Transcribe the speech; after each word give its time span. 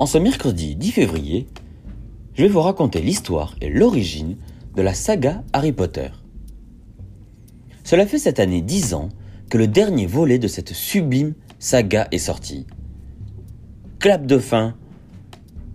En 0.00 0.06
ce 0.06 0.16
mercredi 0.16 0.76
10 0.76 0.92
février, 0.92 1.46
je 2.32 2.44
vais 2.44 2.48
vous 2.48 2.62
raconter 2.62 3.02
l'histoire 3.02 3.54
et 3.60 3.68
l'origine 3.68 4.38
de 4.74 4.80
la 4.80 4.94
saga 4.94 5.44
Harry 5.52 5.72
Potter. 5.72 6.08
Cela 7.84 8.06
fait 8.06 8.18
cette 8.18 8.40
année 8.40 8.62
10 8.62 8.94
ans 8.94 9.10
que 9.50 9.58
le 9.58 9.66
dernier 9.66 10.06
volet 10.06 10.38
de 10.38 10.48
cette 10.48 10.72
sublime 10.72 11.34
saga 11.58 12.08
est 12.12 12.16
sorti. 12.18 12.66
Clap 13.98 14.24
de 14.24 14.38
fin 14.38 14.74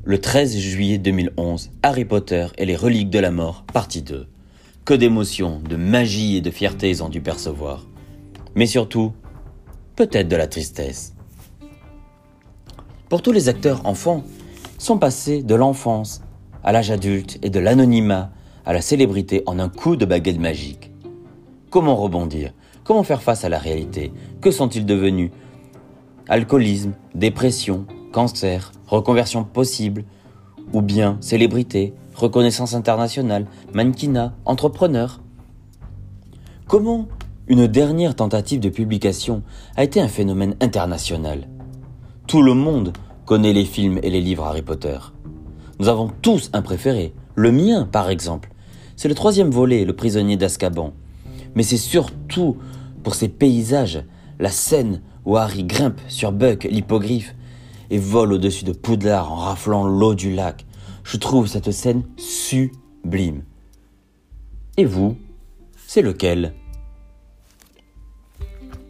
le 0.06 0.20
13 0.20 0.58
juillet 0.58 0.98
2011, 0.98 1.70
Harry 1.84 2.06
Potter 2.06 2.48
et 2.58 2.66
les 2.66 2.76
reliques 2.76 3.12
de 3.12 3.20
la 3.20 3.30
mort, 3.30 3.64
partie 3.72 4.02
2. 4.02 4.26
Que 4.86 4.96
d'émotions, 4.96 5.62
de 5.70 5.76
magie 5.76 6.38
et 6.38 6.42
de 6.42 6.50
fierté 6.50 6.90
ils 6.90 7.04
ont 7.04 7.10
dû 7.10 7.22
percevoir. 7.22 7.86
Mais 8.56 8.66
surtout, 8.66 9.14
peut-être 9.96 10.28
de 10.28 10.36
la 10.36 10.48
tristesse. 10.48 11.15
Pour 13.16 13.22
tous 13.22 13.32
les 13.32 13.48
acteurs 13.48 13.86
enfants, 13.86 14.26
sont 14.78 14.98
passés 14.98 15.42
de 15.42 15.56
l'enfance 15.56 16.22
à 16.66 16.74
l'âge 16.74 16.92
adulte 16.92 17.40
et 17.44 17.50
de 17.50 17.62
l'anonymat 17.62 18.32
à 18.66 18.74
la 18.74 18.82
célébrité 18.82 19.42
en 19.46 19.58
un 19.58 19.70
coup 19.70 19.96
de 19.96 20.04
baguette 20.04 20.38
magique. 20.38 20.92
Comment 21.70 21.96
rebondir? 21.96 22.52
Comment 22.84 23.04
faire 23.04 23.22
face 23.22 23.46
à 23.46 23.50
la 23.50 23.58
réalité? 23.58 24.12
Que 24.42 24.52
sont-ils 24.52 24.86
devenus? 24.86 25.32
Alcoolisme, 26.28 26.92
dépression, 27.14 27.86
cancer, 28.12 28.74
reconversion 28.86 29.46
possible, 29.46 30.04
ou 30.74 30.82
bien 30.82 31.18
célébrité, 31.22 31.94
reconnaissance 32.16 32.74
internationale, 32.74 33.46
mannequinat, 33.72 34.34
entrepreneur? 34.44 35.22
Comment 36.68 37.08
une 37.48 37.66
dernière 37.66 38.16
tentative 38.18 38.60
de 38.60 38.68
publication 38.68 39.42
a 39.78 39.86
été 39.86 40.02
un 40.02 40.10
phénomène 40.10 40.58
international? 40.60 41.48
Tout 42.28 42.42
le 42.42 42.56
monde 42.56 42.92
connaît 43.26 43.54
les 43.54 43.66
films 43.66 44.00
et 44.04 44.10
les 44.10 44.22
livres 44.22 44.46
Harry 44.46 44.62
Potter. 44.62 44.98
Nous 45.80 45.88
avons 45.88 46.12
tous 46.22 46.50
un 46.54 46.62
préféré, 46.62 47.14
le 47.36 47.52
mien 47.52 47.88
par 47.92 48.10
exemple. 48.10 48.50
C'est 48.96 49.10
le 49.10 49.16
troisième 49.16 49.50
volet, 49.50 49.84
Le 49.84 49.96
prisonnier 49.96 50.38
d'Azkaban. 50.38 50.94
Mais 51.56 51.64
c'est 51.64 51.78
surtout 51.78 52.58
pour 53.04 53.16
ses 53.16 53.28
paysages, 53.28 54.04
la 54.40 54.50
scène 54.50 55.02
où 55.26 55.38
Harry 55.38 55.64
grimpe 55.64 56.00
sur 56.08 56.32
Buck, 56.32 56.64
l'hippogriffe, 56.64 57.36
et 57.90 57.98
vole 57.98 58.34
au-dessus 58.34 58.66
de 58.66 58.72
Poudlard 58.72 59.32
en 59.32 59.36
raflant 59.36 59.88
l'eau 59.88 60.16
du 60.16 60.34
lac. 60.34 60.66
Je 61.04 61.18
trouve 61.18 61.48
cette 61.48 61.72
scène 61.72 62.04
sublime. 62.18 63.44
Et 64.78 64.86
vous, 64.86 65.18
c'est 65.88 66.02
lequel? 66.02 66.54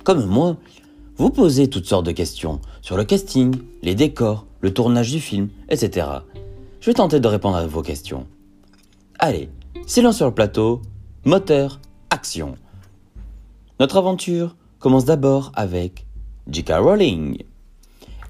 Comme 0.04 0.26
moi, 0.26 0.58
vous 1.18 1.30
posez 1.30 1.70
toutes 1.70 1.86
sortes 1.86 2.06
de 2.06 2.12
questions 2.12 2.60
sur 2.86 2.98
le 2.98 3.04
casting, 3.04 3.56
les 3.82 3.96
décors, 3.96 4.46
le 4.62 4.72
tournage 4.72 5.10
du 5.10 5.20
film, 5.20 5.50
etc. 5.70 6.06
Je 6.80 6.86
vais 6.86 6.94
tenter 6.94 7.20
de 7.20 7.28
répondre 7.28 7.56
à 7.56 7.66
vos 7.66 7.82
questions. 7.82 8.28
Allez, 9.18 9.50
silence 9.88 10.18
sur 10.18 10.28
le 10.28 10.36
plateau, 10.36 10.84
moteur, 11.24 11.82
action. 12.12 12.54
Notre 13.80 13.98
aventure 13.98 14.56
commence 14.78 15.04
d'abord 15.04 15.52
avec 15.56 16.06
J.K. 16.48 16.74
Rowling. 16.74 17.42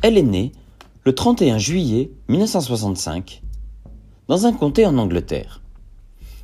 Elle 0.01 0.17
est 0.17 0.23
née 0.23 0.53
le 1.03 1.13
31 1.13 1.57
juillet 1.57 2.11
1965 2.29 3.43
dans 4.29 4.45
un 4.45 4.53
comté 4.53 4.85
en 4.85 4.97
Angleterre. 4.97 5.63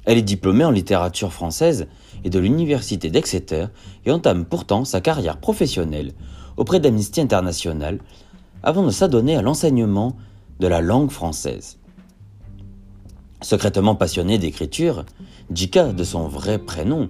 Elle 0.04 0.17
est 0.17 0.22
diplômée 0.22 0.66
en 0.66 0.72
littérature 0.72 1.32
française 1.32 1.88
et 2.26 2.30
de 2.30 2.39
l'université 2.39 3.09
d'Exeter 3.09 3.67
et 4.06 4.12
entame 4.12 4.44
pourtant 4.44 4.84
sa 4.84 5.00
carrière 5.00 5.38
professionnelle 5.38 6.12
auprès 6.62 6.80
d'Amnesty 6.80 7.20
International 7.20 7.98
avant 8.62 8.86
de 8.86 8.92
s'adonner 8.92 9.36
à 9.36 9.42
l'enseignement 9.42 10.16
de 10.59 10.67
la 10.67 10.80
langue 10.80 11.09
française. 11.09 11.80
Secrètement 13.42 13.95
passionnée 13.95 14.38
d'écriture, 14.38 15.04
Jika, 15.52 15.92
de 15.92 16.04
son 16.04 16.27
vrai 16.27 16.60
prénom, 16.60 17.08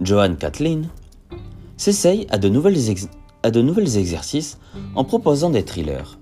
Joanne 0.00 0.38
Kathleen, 0.38 0.88
s'essaye 1.76 2.26
à 2.30 2.38
de 2.38 2.48
nouvelles 2.48 2.78
à 3.42 3.50
de 3.50 3.60
nouveaux 3.60 3.82
exercices 3.82 4.56
en 4.94 5.04
proposant 5.04 5.50
des 5.50 5.66
thrillers. 5.66 6.18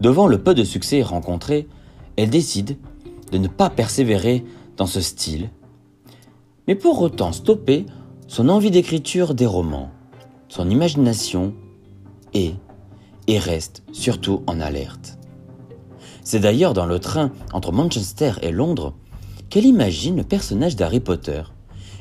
Devant 0.00 0.26
le 0.26 0.42
peu 0.42 0.54
de 0.54 0.64
succès 0.64 1.02
rencontré, 1.02 1.68
elle 2.16 2.30
décide 2.30 2.78
de 3.30 3.38
ne 3.38 3.46
pas 3.46 3.70
persévérer 3.70 4.44
dans 4.76 4.86
ce 4.86 5.00
style, 5.00 5.50
mais 6.66 6.74
pour 6.74 7.00
autant 7.00 7.30
stopper 7.30 7.86
son 8.26 8.48
envie 8.48 8.72
d'écriture 8.72 9.34
des 9.34 9.46
romans, 9.46 9.92
son 10.54 10.70
imagination 10.70 11.52
et, 12.32 12.54
et 13.26 13.38
reste 13.40 13.82
surtout 13.90 14.44
en 14.46 14.60
alerte. 14.60 15.18
C'est 16.22 16.38
d'ailleurs 16.38 16.74
dans 16.74 16.86
le 16.86 17.00
train 17.00 17.32
entre 17.52 17.72
Manchester 17.72 18.34
et 18.40 18.52
Londres 18.52 18.94
qu'elle 19.50 19.66
imagine 19.66 20.16
le 20.16 20.22
personnage 20.22 20.76
d'Harry 20.76 21.00
Potter 21.00 21.42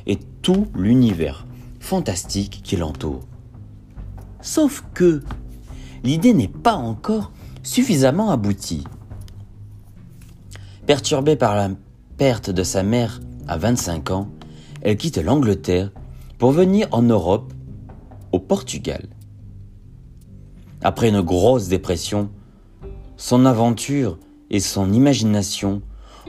et 0.06 0.20
tout 0.44 0.68
l'univers 0.76 1.48
fantastique 1.80 2.62
qui 2.64 2.76
l'entoure. 2.76 3.22
Sauf 4.40 4.84
que 4.94 5.24
l'idée 6.04 6.36
n'est 6.36 6.48
pas 6.48 6.76
encore 6.76 7.32
suffisamment 7.64 8.30
aboutie. 8.30 8.84
Perturbée 10.86 11.38
par 11.38 11.56
la 11.56 11.70
perte 12.18 12.52
de 12.52 12.62
sa 12.62 12.84
mère 12.84 13.20
à 13.48 13.58
25 13.58 14.12
ans, 14.12 14.30
elle 14.84 14.98
quitte 14.98 15.18
l'Angleterre 15.18 15.92
pour 16.38 16.52
venir 16.52 16.88
en 16.92 17.02
Europe, 17.02 17.52
au 18.34 18.40
Portugal. 18.40 19.08
Après 20.82 21.08
une 21.08 21.22
grosse 21.22 21.70
dépression, 21.70 22.30
son 23.16 23.46
aventure 23.46 24.18
et 24.50 24.60
son 24.60 24.92
imagination 24.92 25.82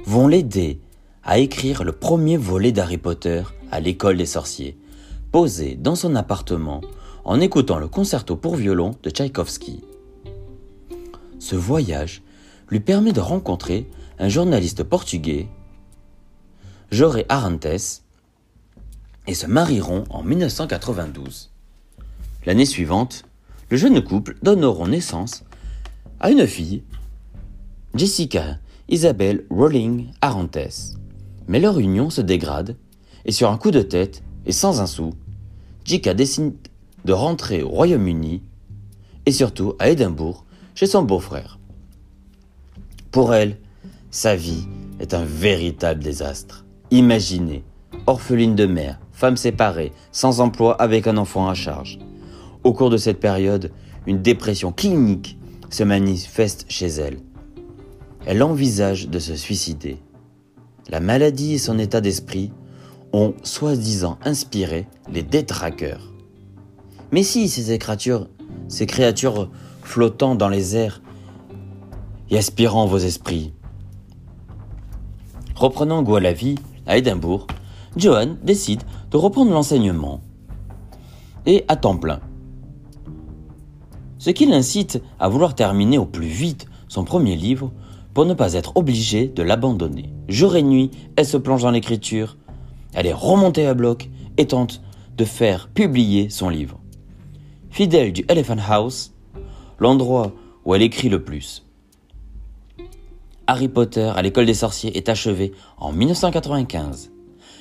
vont 0.06 0.28
l'aider 0.28 0.80
à 1.24 1.38
écrire 1.38 1.82
le 1.82 1.92
premier 1.92 2.36
volet 2.36 2.70
d'Harry 2.70 2.98
Potter 2.98 3.42
à 3.72 3.80
l'école 3.80 4.18
des 4.18 4.26
sorciers, 4.26 4.78
posé 5.32 5.74
dans 5.74 5.96
son 5.96 6.14
appartement 6.14 6.82
en 7.24 7.40
écoutant 7.40 7.78
le 7.78 7.88
concerto 7.88 8.36
pour 8.36 8.54
violon 8.54 8.94
de 9.02 9.10
Tchaïkovski. 9.10 9.82
Ce 11.38 11.56
voyage 11.56 12.22
lui 12.68 12.80
permet 12.80 13.12
de 13.12 13.20
rencontrer 13.20 13.88
un 14.18 14.28
journaliste 14.28 14.84
portugais, 14.84 15.48
Joré 16.90 17.24
Arantes, 17.30 18.02
et 19.26 19.34
se 19.34 19.46
marieront 19.46 20.04
en 20.10 20.22
1992. 20.22 21.53
L'année 22.46 22.66
suivante, 22.66 23.24
le 23.70 23.76
jeune 23.76 24.02
couple 24.02 24.36
donneront 24.42 24.86
naissance 24.86 25.44
à 26.20 26.30
une 26.30 26.46
fille, 26.46 26.82
Jessica 27.94 28.58
Isabelle 28.88 29.44
Rowling 29.50 30.08
Arantes. 30.20 30.96
Mais 31.48 31.60
leur 31.60 31.78
union 31.78 32.10
se 32.10 32.20
dégrade, 32.20 32.76
et 33.24 33.32
sur 33.32 33.50
un 33.50 33.56
coup 33.56 33.70
de 33.70 33.80
tête, 33.80 34.22
et 34.44 34.52
sans 34.52 34.80
un 34.80 34.86
sou, 34.86 35.10
Jessica 35.84 36.12
décide 36.12 36.54
de 37.04 37.12
rentrer 37.12 37.62
au 37.62 37.68
Royaume-Uni 37.68 38.42
et 39.26 39.32
surtout 39.32 39.74
à 39.78 39.88
Édimbourg 39.88 40.44
chez 40.74 40.86
son 40.86 41.02
beau-frère. 41.02 41.58
Pour 43.10 43.34
elle, 43.34 43.58
sa 44.10 44.36
vie 44.36 44.66
est 45.00 45.14
un 45.14 45.24
véritable 45.24 46.02
désastre. 46.02 46.64
Imaginez, 46.90 47.64
orpheline 48.06 48.54
de 48.54 48.66
mère, 48.66 48.98
femme 49.12 49.36
séparée, 49.36 49.92
sans 50.12 50.40
emploi 50.40 50.80
avec 50.80 51.06
un 51.06 51.16
enfant 51.16 51.48
à 51.48 51.54
charge. 51.54 51.98
Au 52.64 52.72
cours 52.72 52.88
de 52.88 52.96
cette 52.96 53.20
période, 53.20 53.70
une 54.06 54.22
dépression 54.22 54.72
clinique 54.72 55.38
se 55.68 55.84
manifeste 55.84 56.64
chez 56.68 56.86
elle. 56.86 57.18
Elle 58.26 58.42
envisage 58.42 59.08
de 59.08 59.18
se 59.18 59.36
suicider. 59.36 59.98
La 60.88 61.00
maladie 61.00 61.54
et 61.54 61.58
son 61.58 61.78
état 61.78 62.00
d'esprit 62.00 62.52
ont 63.12 63.34
soi-disant 63.42 64.18
inspiré 64.24 64.86
les 65.12 65.22
détraqueurs. 65.22 66.10
Mais 67.12 67.22
si 67.22 67.48
ces 67.48 67.78
créatures, 67.78 68.28
ces 68.68 68.86
créatures 68.86 69.50
flottant 69.82 70.34
dans 70.34 70.48
les 70.48 70.74
airs 70.74 71.02
et 72.30 72.38
aspirant 72.38 72.86
vos 72.86 72.98
esprits. 72.98 73.52
Reprenant 75.54 76.02
goût 76.02 76.16
à 76.16 76.20
la 76.20 76.32
vie 76.32 76.56
à 76.86 76.96
Édimbourg, 76.96 77.46
Johan 77.96 78.36
décide 78.42 78.82
de 79.10 79.16
reprendre 79.18 79.52
l'enseignement 79.52 80.22
et 81.46 81.64
à 81.68 81.76
temps 81.76 81.96
plein. 81.96 82.20
Ce 84.24 84.30
qui 84.30 84.46
l'incite 84.46 85.02
à 85.20 85.28
vouloir 85.28 85.54
terminer 85.54 85.98
au 85.98 86.06
plus 86.06 86.28
vite 86.28 86.64
son 86.88 87.04
premier 87.04 87.36
livre 87.36 87.70
pour 88.14 88.24
ne 88.24 88.32
pas 88.32 88.54
être 88.54 88.74
obligé 88.74 89.28
de 89.28 89.42
l'abandonner. 89.42 90.14
Jour 90.28 90.56
et 90.56 90.62
nuit, 90.62 90.90
elle 91.16 91.26
se 91.26 91.36
plonge 91.36 91.60
dans 91.60 91.70
l'écriture, 91.70 92.38
elle 92.94 93.06
est 93.06 93.12
remontée 93.12 93.66
à 93.66 93.74
bloc 93.74 94.08
et 94.38 94.46
tente 94.46 94.80
de 95.18 95.26
faire 95.26 95.68
publier 95.68 96.30
son 96.30 96.48
livre 96.48 96.80
fidèle 97.70 98.14
du 98.14 98.24
Elephant 98.28 98.56
House, 98.66 99.12
l'endroit 99.78 100.32
où 100.64 100.74
elle 100.74 100.80
écrit 100.80 101.10
le 101.10 101.22
plus. 101.22 101.66
Harry 103.46 103.68
Potter 103.68 104.10
à 104.16 104.22
l'école 104.22 104.46
des 104.46 104.54
sorciers 104.54 104.96
est 104.96 105.10
achevé 105.10 105.52
en 105.76 105.92
1995. 105.92 107.12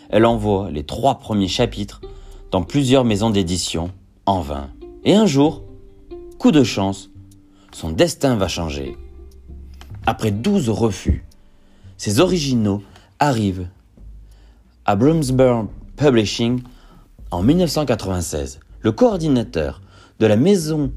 Elle 0.10 0.26
envoie 0.26 0.72
les 0.72 0.86
trois 0.86 1.16
premiers 1.16 1.50
chapitres 1.50 2.00
dans 2.52 2.64
plusieurs 2.64 3.04
maisons 3.04 3.32
d'édition 3.32 3.92
en 4.26 4.40
vain. 4.40 4.70
Et 5.04 5.14
un 5.14 5.26
jour, 5.26 5.64
coup 6.44 6.52
de 6.52 6.66
chance, 6.66 7.10
son 7.72 7.92
destin 7.92 8.36
va 8.36 8.50
changer. 8.50 8.98
Après 10.06 10.32
12 10.32 10.68
refus, 10.68 11.24
ses 11.96 12.20
originaux 12.20 12.84
arrivent 13.18 13.70
à 14.84 14.98
Bloomsbury 14.98 15.68
Publishing 15.96 16.62
en 17.32 17.44
1996. 17.44 18.60
Le 18.82 18.92
coordinateur 18.92 19.82
de 20.20 20.26
la 20.26 20.36
maison 20.36 20.92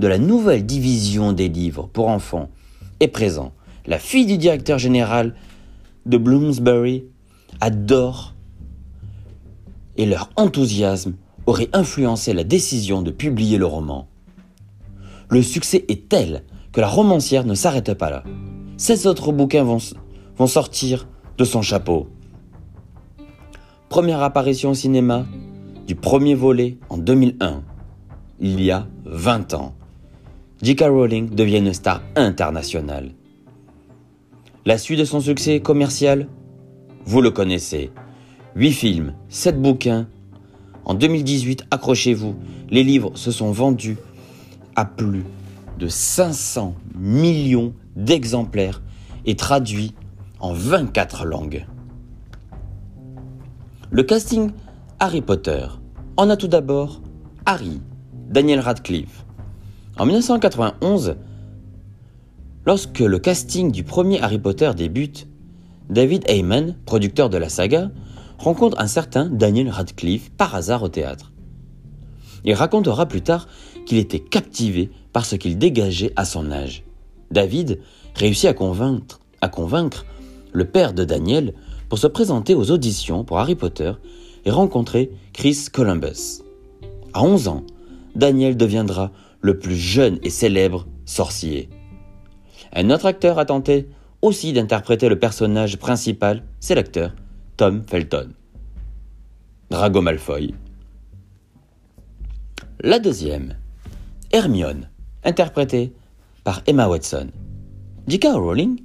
de 0.00 0.08
la 0.08 0.18
nouvelle 0.18 0.66
division 0.66 1.32
des 1.32 1.48
livres 1.48 1.88
pour 1.92 2.08
enfants 2.08 2.50
est 2.98 3.06
présent. 3.06 3.52
La 3.86 4.00
fille 4.00 4.26
du 4.26 4.36
directeur 4.36 4.80
général 4.80 5.36
de 6.06 6.18
Bloomsbury 6.18 7.04
adore 7.60 8.34
et 9.96 10.06
leur 10.06 10.30
enthousiasme 10.34 11.14
aurait 11.46 11.70
influencé 11.72 12.32
la 12.32 12.42
décision 12.42 13.00
de 13.00 13.12
publier 13.12 13.58
le 13.58 13.66
roman. 13.66 14.08
Le 15.30 15.42
succès 15.42 15.84
est 15.88 16.08
tel 16.08 16.44
que 16.72 16.80
la 16.80 16.88
romancière 16.88 17.44
ne 17.44 17.54
s'arrête 17.54 17.92
pas 17.94 18.10
là. 18.10 18.24
16 18.78 19.06
autres 19.06 19.32
bouquins 19.32 19.64
vont, 19.64 20.46
sortir 20.46 21.08
de 21.36 21.44
son 21.44 21.62
chapeau. 21.62 22.08
Première 23.88 24.22
apparition 24.22 24.70
au 24.70 24.74
cinéma 24.74 25.26
du 25.86 25.94
premier 25.94 26.34
volet 26.34 26.78
en 26.88 26.96
2001, 26.96 27.62
il 28.40 28.62
y 28.62 28.70
a 28.70 28.86
20 29.04 29.54
ans. 29.54 29.74
J.K. 30.62 30.82
Rowling 30.82 31.30
devient 31.30 31.58
une 31.58 31.72
star 31.72 32.02
internationale. 32.16 33.10
La 34.64 34.78
suite 34.78 34.98
de 34.98 35.04
son 35.04 35.20
succès 35.20 35.60
commercial 35.60 36.28
Vous 37.04 37.20
le 37.20 37.30
connaissez. 37.30 37.90
8 38.54 38.72
films, 38.72 39.14
7 39.28 39.60
bouquins. 39.60 40.08
En 40.84 40.94
2018, 40.94 41.66
accrochez-vous, 41.70 42.34
les 42.70 42.82
livres 42.82 43.12
se 43.14 43.30
sont 43.30 43.50
vendus 43.50 43.98
plus 44.84 45.24
de 45.78 45.88
500 45.88 46.74
millions 46.94 47.74
d'exemplaires 47.96 48.82
et 49.26 49.36
traduits 49.36 49.94
en 50.40 50.52
24 50.52 51.24
langues. 51.24 51.66
Le 53.90 54.02
casting 54.02 54.50
Harry 54.98 55.22
Potter 55.22 55.66
en 56.16 56.30
a 56.30 56.36
tout 56.36 56.48
d'abord 56.48 57.00
Harry, 57.46 57.80
Daniel 58.28 58.60
Radcliffe, 58.60 59.24
en 59.98 60.06
1991, 60.06 61.16
lorsque 62.66 63.00
le 63.00 63.18
casting 63.18 63.72
du 63.72 63.84
premier 63.84 64.20
Harry 64.20 64.38
Potter 64.38 64.70
débute, 64.76 65.28
David 65.88 66.24
Heyman, 66.28 66.76
producteur 66.84 67.30
de 67.30 67.38
la 67.38 67.48
saga, 67.48 67.90
rencontre 68.38 68.78
un 68.80 68.86
certain 68.86 69.26
Daniel 69.26 69.70
Radcliffe 69.70 70.30
par 70.30 70.54
hasard 70.54 70.82
au 70.82 70.88
théâtre. 70.88 71.32
Il 72.44 72.54
racontera 72.54 73.06
plus 73.06 73.22
tard 73.22 73.48
qu'il 73.88 73.98
était 73.98 74.20
captivé 74.20 74.90
par 75.14 75.24
ce 75.24 75.34
qu'il 75.34 75.56
dégageait 75.56 76.12
à 76.14 76.26
son 76.26 76.52
âge. 76.52 76.84
David 77.30 77.80
réussit 78.14 78.50
à 78.50 78.52
convaincre, 79.48 80.04
le 80.52 80.64
père 80.66 80.92
de 80.92 81.04
Daniel 81.04 81.54
pour 81.88 81.98
se 81.98 82.06
présenter 82.06 82.54
aux 82.54 82.70
auditions 82.70 83.24
pour 83.24 83.38
Harry 83.38 83.54
Potter 83.54 83.92
et 84.44 84.50
rencontrer 84.50 85.10
Chris 85.32 85.66
Columbus. 85.72 86.42
À 87.14 87.22
11 87.22 87.48
ans, 87.48 87.64
Daniel 88.14 88.58
deviendra 88.58 89.10
le 89.40 89.58
plus 89.58 89.76
jeune 89.76 90.18
et 90.22 90.30
célèbre 90.30 90.86
sorcier. 91.06 91.70
Un 92.74 92.90
autre 92.90 93.06
acteur 93.06 93.38
a 93.38 93.46
tenté 93.46 93.88
aussi 94.20 94.52
d'interpréter 94.52 95.08
le 95.08 95.18
personnage 95.18 95.78
principal, 95.78 96.42
c'est 96.60 96.74
l'acteur 96.74 97.14
Tom 97.56 97.82
Felton. 97.86 98.32
Drago 99.70 100.02
Malfoy. 100.02 100.54
La 102.80 102.98
deuxième, 102.98 103.54
Hermione, 104.30 104.90
interprétée 105.24 105.92
par 106.44 106.62
Emma 106.66 106.88
Watson. 106.88 107.28
J.K. 108.06 108.26
Rowling, 108.34 108.80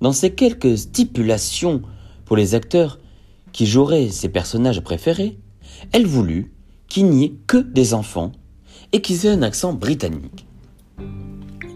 dans 0.00 0.12
ses 0.12 0.34
quelques 0.34 0.76
stipulations 0.76 1.82
pour 2.24 2.36
les 2.36 2.54
acteurs 2.54 2.98
qui 3.52 3.66
joueraient 3.66 4.08
ses 4.08 4.28
personnages 4.28 4.80
préférés, 4.80 5.38
elle 5.92 6.06
voulut 6.06 6.52
qu'il 6.88 7.06
n'y 7.06 7.24
ait 7.24 7.34
que 7.46 7.58
des 7.58 7.94
enfants 7.94 8.32
et 8.92 9.00
qu'ils 9.00 9.26
aient 9.26 9.30
un 9.30 9.42
accent 9.42 9.72
britannique. 9.72 10.46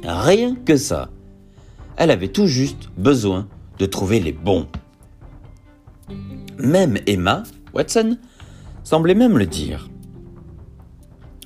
Rien 0.04 0.54
que 0.54 0.76
ça. 0.76 1.10
Elle 1.96 2.10
avait 2.10 2.28
tout 2.28 2.46
juste 2.46 2.90
besoin 2.98 3.48
de 3.78 3.86
trouver 3.86 4.20
les 4.20 4.32
bons. 4.32 4.66
Même 6.58 6.98
Emma 7.06 7.42
Watson 7.72 8.18
semblait 8.82 9.14
même 9.14 9.38
le 9.38 9.46
dire. 9.46 9.88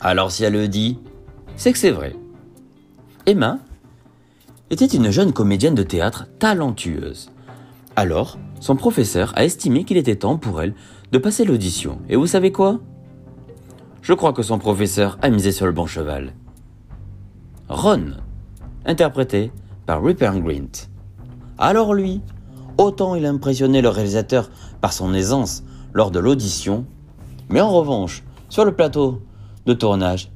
Alors 0.01 0.31
si 0.31 0.45
elle 0.45 0.53
le 0.53 0.69
dit, 0.69 0.99
c'est 1.57 1.73
que 1.73 1.79
c'est 1.79 1.91
vrai. 1.91 2.15
Emma 3.27 3.59
était 4.71 4.87
une 4.87 5.11
jeune 5.11 5.33
comédienne 5.33 5.75
de 5.75 5.83
théâtre 5.83 6.27
talentueuse. 6.39 7.31
Alors, 7.97 8.39
son 8.61 8.77
professeur 8.77 9.33
a 9.37 9.45
estimé 9.45 9.85
qu'il 9.85 9.97
était 9.97 10.17
temps 10.17 10.39
pour 10.39 10.63
elle 10.63 10.75
de 11.11 11.19
passer 11.19 11.45
l'audition. 11.45 11.99
Et 12.09 12.17
vous 12.17 12.27
savez 12.27 12.53
quoi? 12.53 12.81
Je 14.03 14.15
crois 14.15 14.33
que 14.33 14.43
son 14.43 14.59
professeur 14.59 15.19
a 15.21 15.31
misé 15.31 15.53
sur 15.53 15.67
le 15.67 15.73
bon 15.73 15.87
cheval. 15.87 16.33
Ron, 17.69 18.13
interprété 18.87 19.51
par 19.85 20.03
Rupert 20.03 20.39
Grint. 20.41 20.89
Alors 21.59 21.93
lui, 21.93 22.23
autant 22.79 23.15
il 23.17 23.27
a 23.27 23.31
impressionné 23.31 23.83
le 23.83 23.89
réalisateur 23.89 24.51
par 24.81 24.93
son 24.93 25.13
aisance 25.13 25.65
lors 25.93 26.11
de 26.11 26.21
l'audition, 26.21 26.87
mais 27.49 27.61
en 27.61 27.71
revanche, 27.71 28.23
sur 28.49 28.65
le 28.65 28.73
plateau 28.73 29.21
de 29.69 29.75
tournage, 29.75 30.31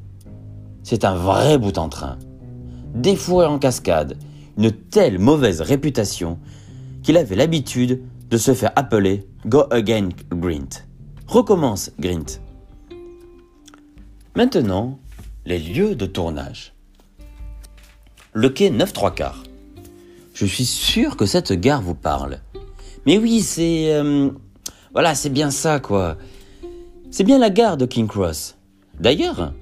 c'est 0.83 1.05
un 1.07 1.15
vrai 1.15 1.57
bout 1.57 1.79
en 1.79 1.89
train. 1.89 2.19
Défouré 2.95 3.47
en 3.47 3.59
cascade, 3.59 4.19
une 4.59 4.71
telle 4.71 5.19
mauvaise 5.19 5.63
réputation 5.63 6.39
qu'il 7.03 7.17
avait 7.17 7.35
l'habitude 7.35 8.03
de 8.29 8.37
se 8.37 8.53
faire 8.53 8.73
appeler 8.77 9.27
Go 9.47 9.65
Again 9.71 10.11
Grint. 10.31 10.85
Recommence 11.27 11.93
Grint. 11.99 12.41
Maintenant, 14.37 14.99
les 15.47 15.59
lieux 15.59 15.95
de 15.95 16.05
tournage. 16.05 16.75
Le 18.35 18.51
quai 18.51 18.69
9 18.69 18.93
3 18.93 19.15
quarts. 19.15 19.45
Je 20.35 20.45
suis 20.45 20.67
sûr 20.67 21.17
que 21.17 21.25
cette 21.25 21.53
gare 21.53 21.81
vous 21.81 21.95
parle. 21.95 22.41
Mais 23.07 23.17
oui, 23.17 23.41
c'est... 23.41 23.95
Euh, 23.95 24.31
voilà, 24.93 25.15
c'est 25.15 25.31
bien 25.31 25.51
ça, 25.51 25.81
quoi. 25.81 26.19
C'est 27.11 27.25
bien 27.25 27.39
la 27.39 27.51
gare 27.51 27.79
de 27.79 27.87
King 27.87 28.07
Cross. 28.07 28.57
D'ailleurs, 29.01 29.53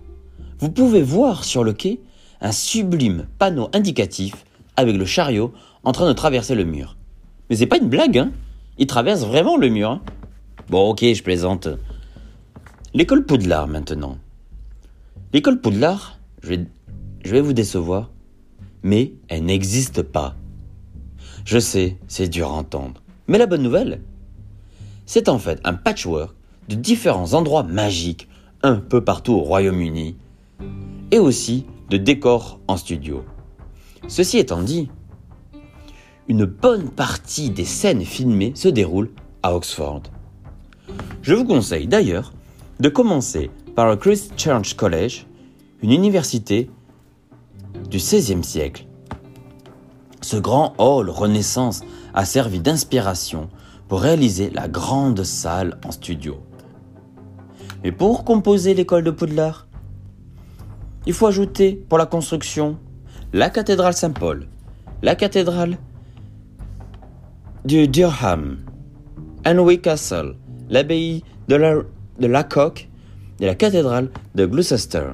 vous 0.59 0.71
pouvez 0.71 1.03
voir 1.03 1.45
sur 1.45 1.65
le 1.65 1.73
quai 1.73 2.01
un 2.41 2.53
sublime 2.53 3.27
panneau 3.39 3.69
indicatif 3.73 4.45
avec 4.77 4.97
le 4.97 5.05
chariot 5.05 5.53
en 5.85 5.93
train 5.93 6.09
de 6.09 6.13
traverser 6.13 6.55
le 6.55 6.65
mur. 6.65 6.97
Mais 7.49 7.57
c'est 7.57 7.67
pas 7.67 7.79
une 7.79 7.89
blague, 7.89 8.19
hein 8.19 8.33
Il 8.79 8.87
traverse 8.87 9.25
vraiment 9.25 9.57
le 9.57 9.69
mur. 9.69 9.91
Hein. 9.91 10.03
bon, 10.69 10.91
ok, 10.91 11.01
je 11.03 11.23
plaisante. 11.23 11.69
L'école 12.95 13.25
Poudlard 13.25 13.69
maintenant. 13.69 14.19
L'école 15.33 15.61
Poudlard, 15.61 16.19
je 16.43 16.57
vais, 17.25 17.41
vous 17.41 17.53
décevoir, 17.53 18.11
mais 18.83 19.13
elle 19.29 19.45
n'existe 19.45 20.03
pas. 20.03 20.35
Je 21.45 21.59
sais, 21.59 21.99
c'est 22.09 22.29
dur 22.29 22.49
à 22.49 22.55
entendre. 22.55 23.03
Mais 23.29 23.39
la 23.39 23.47
bonne 23.47 23.63
nouvelle, 23.63 24.01
c'est 25.07 25.29
en 25.29 25.39
fait 25.39 25.61
un 25.65 25.75
patchwork 25.75 26.35
de 26.69 26.75
différents 26.75 27.35
endroits 27.35 27.63
magiques 27.63 28.29
un 28.63 28.77
peu 28.77 29.03
partout 29.03 29.33
au 29.33 29.41
Royaume-Uni 29.41 30.17
et 31.11 31.19
aussi 31.19 31.67
de 31.89 31.97
décors 31.97 32.61
en 32.69 32.77
studio. 32.77 33.25
Ceci 34.09 34.39
étant 34.39 34.63
dit, 34.63 34.91
une 36.29 36.45
bonne 36.45 36.91
partie 36.91 37.51
des 37.51 37.65
scènes 37.65 38.05
filmées 38.05 38.53
se 38.55 38.69
déroulent 38.69 39.11
à 39.43 39.55
Oxford. 39.55 40.03
Je 41.23 41.35
vous 41.35 41.45
conseille 41.45 41.87
d'ailleurs 41.87 42.33
de 42.79 42.89
commencer 42.89 43.51
par 43.75 43.89
le 43.89 43.97
Christ 43.97 44.33
Church 44.37 44.75
College, 44.75 45.27
une 45.83 45.93
université 45.93 46.71
du 47.91 47.97
XVIe 47.97 48.45
siècle. 48.45 48.87
Ce 50.23 50.37
grand 50.37 50.75
hall 50.79 51.11
Renaissance 51.11 51.81
a 52.15 52.25
servi 52.25 52.61
d'inspiration 52.61 53.49
pour 53.89 54.01
réaliser 54.03 54.51
la 54.51 54.69
grande 54.69 55.25
salle 55.25 55.79
en 55.85 55.91
studio. 55.91 56.41
Mais 57.83 57.93
pour 57.93 58.25
composer 58.25 58.75
l'école 58.75 59.05
de 59.05 59.11
Poudlard, 59.11 59.67
il 61.07 61.13
faut 61.13 61.27
ajouter 61.27 61.83
pour 61.89 61.99
la 61.99 62.07
construction 62.07 62.79
la 63.33 63.49
cathédrale 63.49 63.95
Saint-Paul, 63.95 64.47
la 65.03 65.15
cathédrale 65.15 65.79
du 67.65 67.89
Durham, 67.89 68.59
Anway 69.45 69.79
Castle, 69.79 70.35
l'abbaye 70.69 71.23
de 71.49 71.57
la, 71.57 71.77
de 72.19 72.27
la 72.27 72.43
Coque 72.45 72.89
et 73.41 73.47
la 73.47 73.55
cathédrale 73.55 74.11
de 74.35 74.47
Gloucester. 74.47 75.11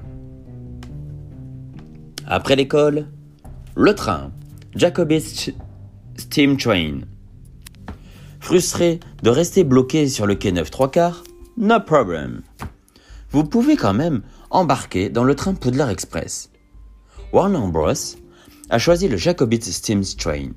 Après 2.27 2.57
l'école, 2.57 3.07
le 3.77 3.95
train, 3.95 4.33
Jacobit's 4.75 5.53
Steam 6.17 6.57
Train. 6.57 7.01
Frustré 8.41 9.01
de 9.23 9.31
rester 9.31 9.65
bloqué 9.65 10.09
sur 10.09 10.27
le 10.27 10.35
quai 10.35 10.53
9 10.53 10.71
3 10.71 10.91
quarts, 10.91 11.25
no 11.57 11.81
problem. 11.81 12.43
Vous 13.31 13.45
pouvez 13.45 13.77
quand 13.77 13.95
même 13.95 14.23
embarquer 14.51 15.09
dans 15.09 15.25
le 15.25 15.35
train 15.35 15.55
Poudlard 15.55 15.91
Express. 15.91 16.51
Warner 17.33 17.67
Bros. 17.69 17.93
a 18.71 18.79
choisi 18.79 19.09
le 19.09 19.17
Jacobite 19.17 19.65
Steam 19.65 20.03
Train, 20.05 20.51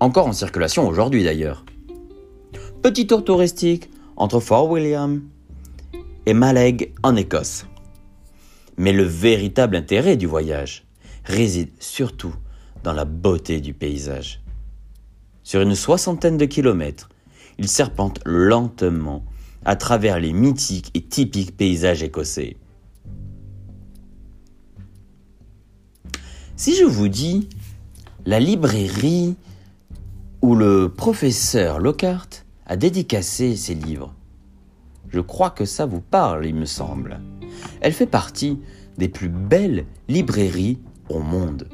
encore 0.00 0.26
en 0.26 0.32
circulation 0.32 0.86
aujourd'hui 0.88 1.24
d'ailleurs. 1.24 1.64
Petit 2.82 3.06
tour 3.06 3.24
touristique 3.24 3.90
entre 4.16 4.40
Fort 4.40 4.70
William 4.70 5.22
et 6.24 6.34
Maleg 6.34 6.92
en 7.02 7.16
Écosse. 7.16 7.66
Mais 8.76 8.92
le 8.92 9.04
véritable 9.04 9.76
intérêt 9.76 10.16
du 10.16 10.26
voyage 10.26 10.86
réside 11.24 11.70
surtout 11.78 12.34
dans 12.84 12.92
la 12.92 13.04
beauté 13.04 13.60
du 13.60 13.74
paysage. 13.74 14.42
Sur 15.42 15.60
une 15.60 15.74
soixantaine 15.74 16.36
de 16.36 16.44
kilomètres, 16.44 17.08
il 17.58 17.68
serpente 17.68 18.20
lentement 18.24 19.24
à 19.66 19.74
travers 19.74 20.20
les 20.20 20.32
mythiques 20.32 20.92
et 20.94 21.02
typiques 21.02 21.56
paysages 21.56 22.04
écossais. 22.04 22.56
Si 26.54 26.76
je 26.76 26.84
vous 26.84 27.08
dis 27.08 27.48
la 28.24 28.38
librairie 28.38 29.34
où 30.40 30.54
le 30.54 30.88
professeur 30.88 31.80
Lockhart 31.80 32.28
a 32.66 32.76
dédicacé 32.76 33.56
ses 33.56 33.74
livres, 33.74 34.14
je 35.08 35.20
crois 35.20 35.50
que 35.50 35.64
ça 35.64 35.84
vous 35.84 36.00
parle, 36.00 36.46
il 36.46 36.54
me 36.54 36.64
semble. 36.64 37.20
Elle 37.80 37.92
fait 37.92 38.06
partie 38.06 38.60
des 38.98 39.08
plus 39.08 39.28
belles 39.28 39.84
librairies 40.08 40.78
au 41.08 41.18
monde. 41.18 41.68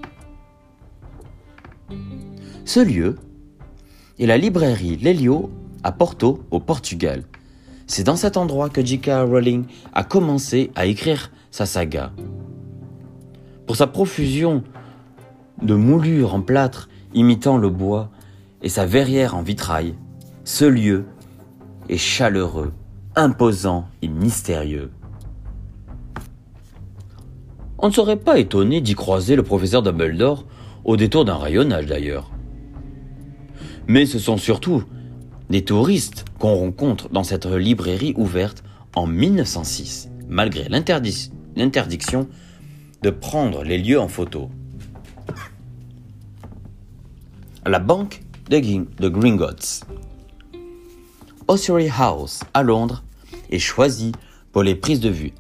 Ce 2.64 2.80
lieu 2.80 3.18
est 4.18 4.26
la 4.26 4.38
librairie 4.38 4.96
Lelio 4.96 5.50
à 5.82 5.92
Porto, 5.92 6.42
au 6.50 6.60
Portugal. 6.60 7.24
C'est 7.94 8.04
dans 8.04 8.16
cet 8.16 8.38
endroit 8.38 8.70
que 8.70 8.82
J.K. 8.82 9.10
Rowling 9.28 9.66
a 9.92 10.02
commencé 10.02 10.70
à 10.74 10.86
écrire 10.86 11.30
sa 11.50 11.66
saga. 11.66 12.10
Pour 13.66 13.76
sa 13.76 13.86
profusion 13.86 14.62
de 15.60 15.74
moulures 15.74 16.34
en 16.34 16.40
plâtre 16.40 16.88
imitant 17.12 17.58
le 17.58 17.68
bois 17.68 18.08
et 18.62 18.70
sa 18.70 18.86
verrière 18.86 19.36
en 19.36 19.42
vitrail, 19.42 19.94
ce 20.42 20.64
lieu 20.64 21.04
est 21.90 21.98
chaleureux, 21.98 22.72
imposant 23.14 23.84
et 24.00 24.08
mystérieux. 24.08 24.90
On 27.78 27.88
ne 27.88 27.92
serait 27.92 28.16
pas 28.16 28.38
étonné 28.38 28.80
d'y 28.80 28.94
croiser 28.94 29.36
le 29.36 29.42
professeur 29.42 29.82
Dumbledore 29.82 30.46
au 30.86 30.96
détour 30.96 31.26
d'un 31.26 31.36
rayonnage 31.36 31.84
d'ailleurs. 31.84 32.30
Mais 33.86 34.06
ce 34.06 34.18
sont 34.18 34.38
surtout 34.38 34.82
des 35.52 35.62
touristes 35.62 36.24
qu'on 36.38 36.54
rencontre 36.54 37.10
dans 37.10 37.24
cette 37.24 37.44
librairie 37.44 38.14
ouverte 38.16 38.64
en 38.96 39.06
1906, 39.06 40.08
malgré 40.26 40.66
l'interdiction 40.70 42.26
de 43.02 43.10
prendre 43.10 43.62
les 43.62 43.76
lieux 43.76 44.00
en 44.00 44.08
photo. 44.08 44.48
La 47.66 47.80
banque 47.80 48.22
de, 48.48 48.60
de 48.98 49.08
Gringotts. 49.10 49.84
House 51.48 52.40
à 52.54 52.62
Londres 52.62 53.04
est 53.50 53.58
choisie 53.58 54.12
pour 54.52 54.62
les 54.62 54.74
prises 54.74 55.00
de 55.00 55.10
vue 55.10 55.32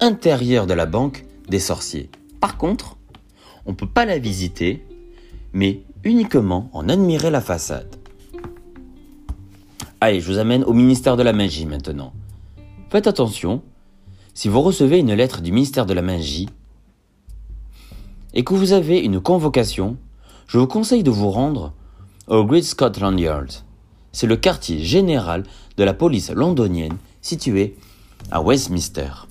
intérieures 0.00 0.66
de 0.66 0.74
la 0.74 0.86
banque 0.86 1.26
des 1.50 1.60
sorciers. 1.60 2.08
Par 2.40 2.56
contre, 2.56 2.96
on 3.66 3.72
ne 3.72 3.76
peut 3.76 3.86
pas 3.86 4.06
la 4.06 4.18
visiter, 4.18 4.86
mais 5.52 5.82
uniquement 6.02 6.70
en 6.72 6.88
admirer 6.88 7.30
la 7.30 7.42
façade. 7.42 7.99
Allez, 10.02 10.22
je 10.22 10.32
vous 10.32 10.38
amène 10.38 10.64
au 10.64 10.72
ministère 10.72 11.18
de 11.18 11.22
la 11.22 11.34
Magie 11.34 11.66
maintenant. 11.66 12.14
Faites 12.88 13.06
attention, 13.06 13.60
si 14.32 14.48
vous 14.48 14.62
recevez 14.62 14.98
une 14.98 15.12
lettre 15.12 15.42
du 15.42 15.52
ministère 15.52 15.84
de 15.84 15.92
la 15.92 16.00
Magie 16.00 16.48
et 18.32 18.42
que 18.42 18.54
vous 18.54 18.72
avez 18.72 18.98
une 18.98 19.20
convocation, 19.20 19.98
je 20.46 20.56
vous 20.56 20.66
conseille 20.66 21.02
de 21.02 21.10
vous 21.10 21.28
rendre 21.28 21.74
au 22.28 22.46
Great 22.46 22.64
Scotland 22.64 23.20
Yard. 23.20 23.50
C'est 24.12 24.26
le 24.26 24.38
quartier 24.38 24.78
général 24.78 25.42
de 25.76 25.84
la 25.84 25.92
police 25.92 26.30
londonienne 26.30 26.96
situé 27.20 27.76
à 28.30 28.40
Westminster. 28.40 29.26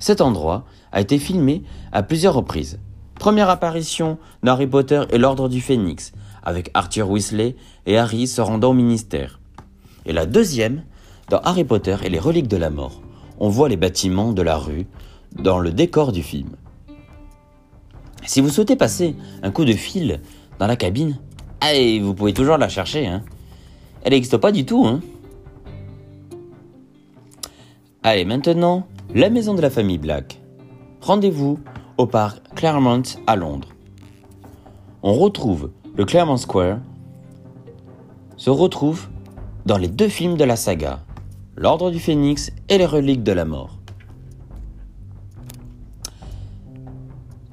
Cet 0.00 0.20
endroit 0.20 0.64
a 0.90 1.00
été 1.00 1.20
filmé 1.20 1.62
à 1.92 2.02
plusieurs 2.02 2.34
reprises. 2.34 2.80
Première 3.14 3.50
apparition 3.50 4.18
d'Harry 4.42 4.66
Potter 4.66 5.04
et 5.10 5.18
l'Ordre 5.18 5.48
du 5.48 5.60
Phénix, 5.60 6.10
avec 6.42 6.72
Arthur 6.74 7.08
Weasley 7.08 7.54
et 7.86 7.98
Harry 7.98 8.26
se 8.26 8.40
rendant 8.40 8.70
au 8.70 8.74
ministère. 8.74 9.38
Et 10.06 10.12
la 10.12 10.26
deuxième, 10.26 10.82
dans 11.28 11.38
Harry 11.40 11.64
Potter 11.64 11.96
et 12.04 12.10
les 12.10 12.18
reliques 12.18 12.48
de 12.48 12.56
la 12.56 12.70
mort. 12.70 13.00
On 13.38 13.48
voit 13.48 13.68
les 13.68 13.76
bâtiments 13.76 14.32
de 14.32 14.42
la 14.42 14.56
rue 14.56 14.86
dans 15.34 15.58
le 15.58 15.70
décor 15.70 16.12
du 16.12 16.22
film. 16.22 16.50
Si 18.24 18.40
vous 18.40 18.50
souhaitez 18.50 18.76
passer 18.76 19.16
un 19.42 19.50
coup 19.50 19.64
de 19.64 19.72
fil 19.72 20.20
dans 20.58 20.66
la 20.66 20.76
cabine, 20.76 21.18
allez, 21.60 22.00
vous 22.00 22.14
pouvez 22.14 22.34
toujours 22.34 22.58
la 22.58 22.68
chercher. 22.68 23.06
Hein. 23.06 23.22
Elle 24.02 24.12
n'existe 24.12 24.36
pas 24.36 24.52
du 24.52 24.64
tout. 24.64 24.84
Hein. 24.86 25.00
Allez, 28.02 28.24
maintenant, 28.24 28.86
la 29.14 29.30
maison 29.30 29.54
de 29.54 29.62
la 29.62 29.70
famille 29.70 29.98
Black. 29.98 30.40
Rendez-vous 31.00 31.58
au 31.98 32.06
parc 32.06 32.42
Claremont 32.54 33.02
à 33.26 33.36
Londres. 33.36 33.68
On 35.02 35.14
retrouve 35.14 35.70
le 35.94 36.04
Claremont 36.04 36.36
Square 36.36 36.78
se 38.36 38.50
retrouve 38.50 39.08
dans 39.66 39.78
les 39.78 39.88
deux 39.88 40.08
films 40.08 40.36
de 40.36 40.44
la 40.44 40.56
saga, 40.56 41.00
L'Ordre 41.56 41.90
du 41.90 42.00
Phénix 42.00 42.50
et 42.68 42.78
les 42.78 42.86
Reliques 42.86 43.22
de 43.22 43.32
la 43.32 43.44
Mort. 43.44 43.78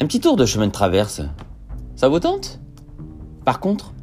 Un 0.02 0.06
petit 0.06 0.22
tour 0.22 0.38
de 0.38 0.46
chemin 0.46 0.68
de 0.68 0.72
traverse, 0.72 1.22
ça 1.96 2.08
vous 2.08 2.20
tente? 2.20 2.62
Par 3.44 3.60
contre, 3.60 3.94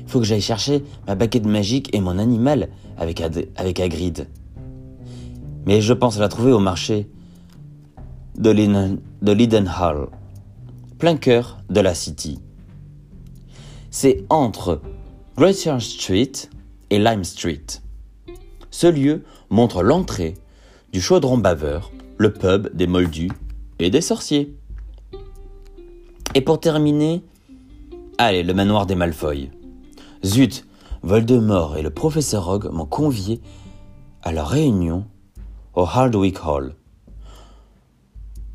il 0.00 0.10
faut 0.10 0.20
que 0.20 0.26
j'aille 0.26 0.42
chercher 0.42 0.84
ma 1.06 1.14
baguette 1.14 1.46
magique 1.46 1.94
et 1.94 2.00
mon 2.00 2.18
animal 2.18 2.68
avec, 2.98 3.20
Hagrid 3.20 4.28
mais 5.66 5.80
je 5.80 5.92
pense 5.92 6.18
la 6.18 6.28
trouver 6.28 6.52
au 6.52 6.60
marché 6.60 7.08
de 8.38 8.50
Hall, 8.50 10.08
plein 10.98 11.16
cœur 11.16 11.58
de 11.68 11.80
la 11.80 11.94
City. 11.94 12.38
C'est 13.90 14.24
entre 14.30 14.80
Great 15.36 15.56
Street 15.80 16.32
et 16.90 16.98
Lime 16.98 17.24
Street. 17.24 17.66
Ce 18.70 18.86
lieu 18.86 19.24
montre 19.50 19.82
l'entrée 19.82 20.34
du 20.92 21.00
chaudron 21.00 21.38
baveur, 21.38 21.90
le 22.18 22.32
pub 22.32 22.74
des 22.74 22.86
moldus 22.86 23.30
et 23.78 23.90
des 23.90 24.00
sorciers. 24.00 24.54
Et 26.34 26.40
pour 26.40 26.60
terminer, 26.60 27.22
allez, 28.18 28.42
le 28.42 28.54
manoir 28.54 28.86
des 28.86 28.94
Malfoy. 28.94 29.50
Zut, 30.24 30.66
Voldemort 31.02 31.76
et 31.76 31.82
le 31.82 31.90
professeur 31.90 32.46
Rogue 32.46 32.70
m'ont 32.72 32.86
convié 32.86 33.40
à 34.22 34.32
leur 34.32 34.48
réunion 34.48 35.06
au 35.74 35.82
Hardwick 35.82 36.44
Hall. 36.44 36.74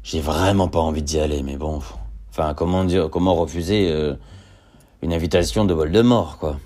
J'ai 0.03 0.19
vraiment 0.19 0.67
pas 0.67 0.79
envie 0.79 1.03
d'y 1.03 1.19
aller, 1.19 1.43
mais 1.43 1.57
bon. 1.57 1.79
Enfin, 2.29 2.53
comment 2.53 2.83
dire, 2.83 3.09
comment 3.09 3.35
refuser 3.35 3.91
euh, 3.91 4.15
une 5.01 5.13
invitation 5.13 5.63
de 5.63 5.73
Voldemort, 5.73 6.38
quoi. 6.39 6.57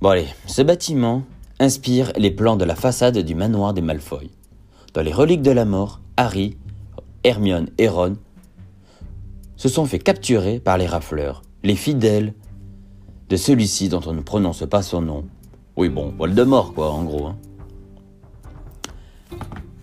Bon 0.00 0.10
allez, 0.10 0.26
ce 0.46 0.62
bâtiment 0.62 1.22
inspire 1.60 2.12
les 2.16 2.30
plans 2.30 2.56
de 2.56 2.64
la 2.64 2.74
façade 2.74 3.18
du 3.18 3.34
manoir 3.34 3.72
des 3.72 3.80
Malfoy. 3.80 4.30
Dans 4.92 5.02
les 5.02 5.12
reliques 5.12 5.42
de 5.42 5.50
la 5.50 5.64
mort, 5.64 6.00
Harry, 6.16 6.56
Hermione 7.22 7.70
et 7.78 7.88
Ron 7.88 8.16
se 9.56 9.68
sont 9.68 9.86
fait 9.86 9.98
capturer 9.98 10.60
par 10.60 10.78
les 10.78 10.86
rafleurs, 10.86 11.42
les 11.62 11.76
fidèles 11.76 12.34
de 13.28 13.36
celui-ci 13.36 13.88
dont 13.88 14.02
on 14.06 14.12
ne 14.12 14.20
prononce 14.20 14.64
pas 14.68 14.82
son 14.82 15.00
nom. 15.00 15.24
Oui 15.76 15.88
bon, 15.88 16.12
Voldemort 16.18 16.74
quoi, 16.74 16.90
en 16.90 17.04
gros. 17.04 17.26
Hein. 17.28 17.36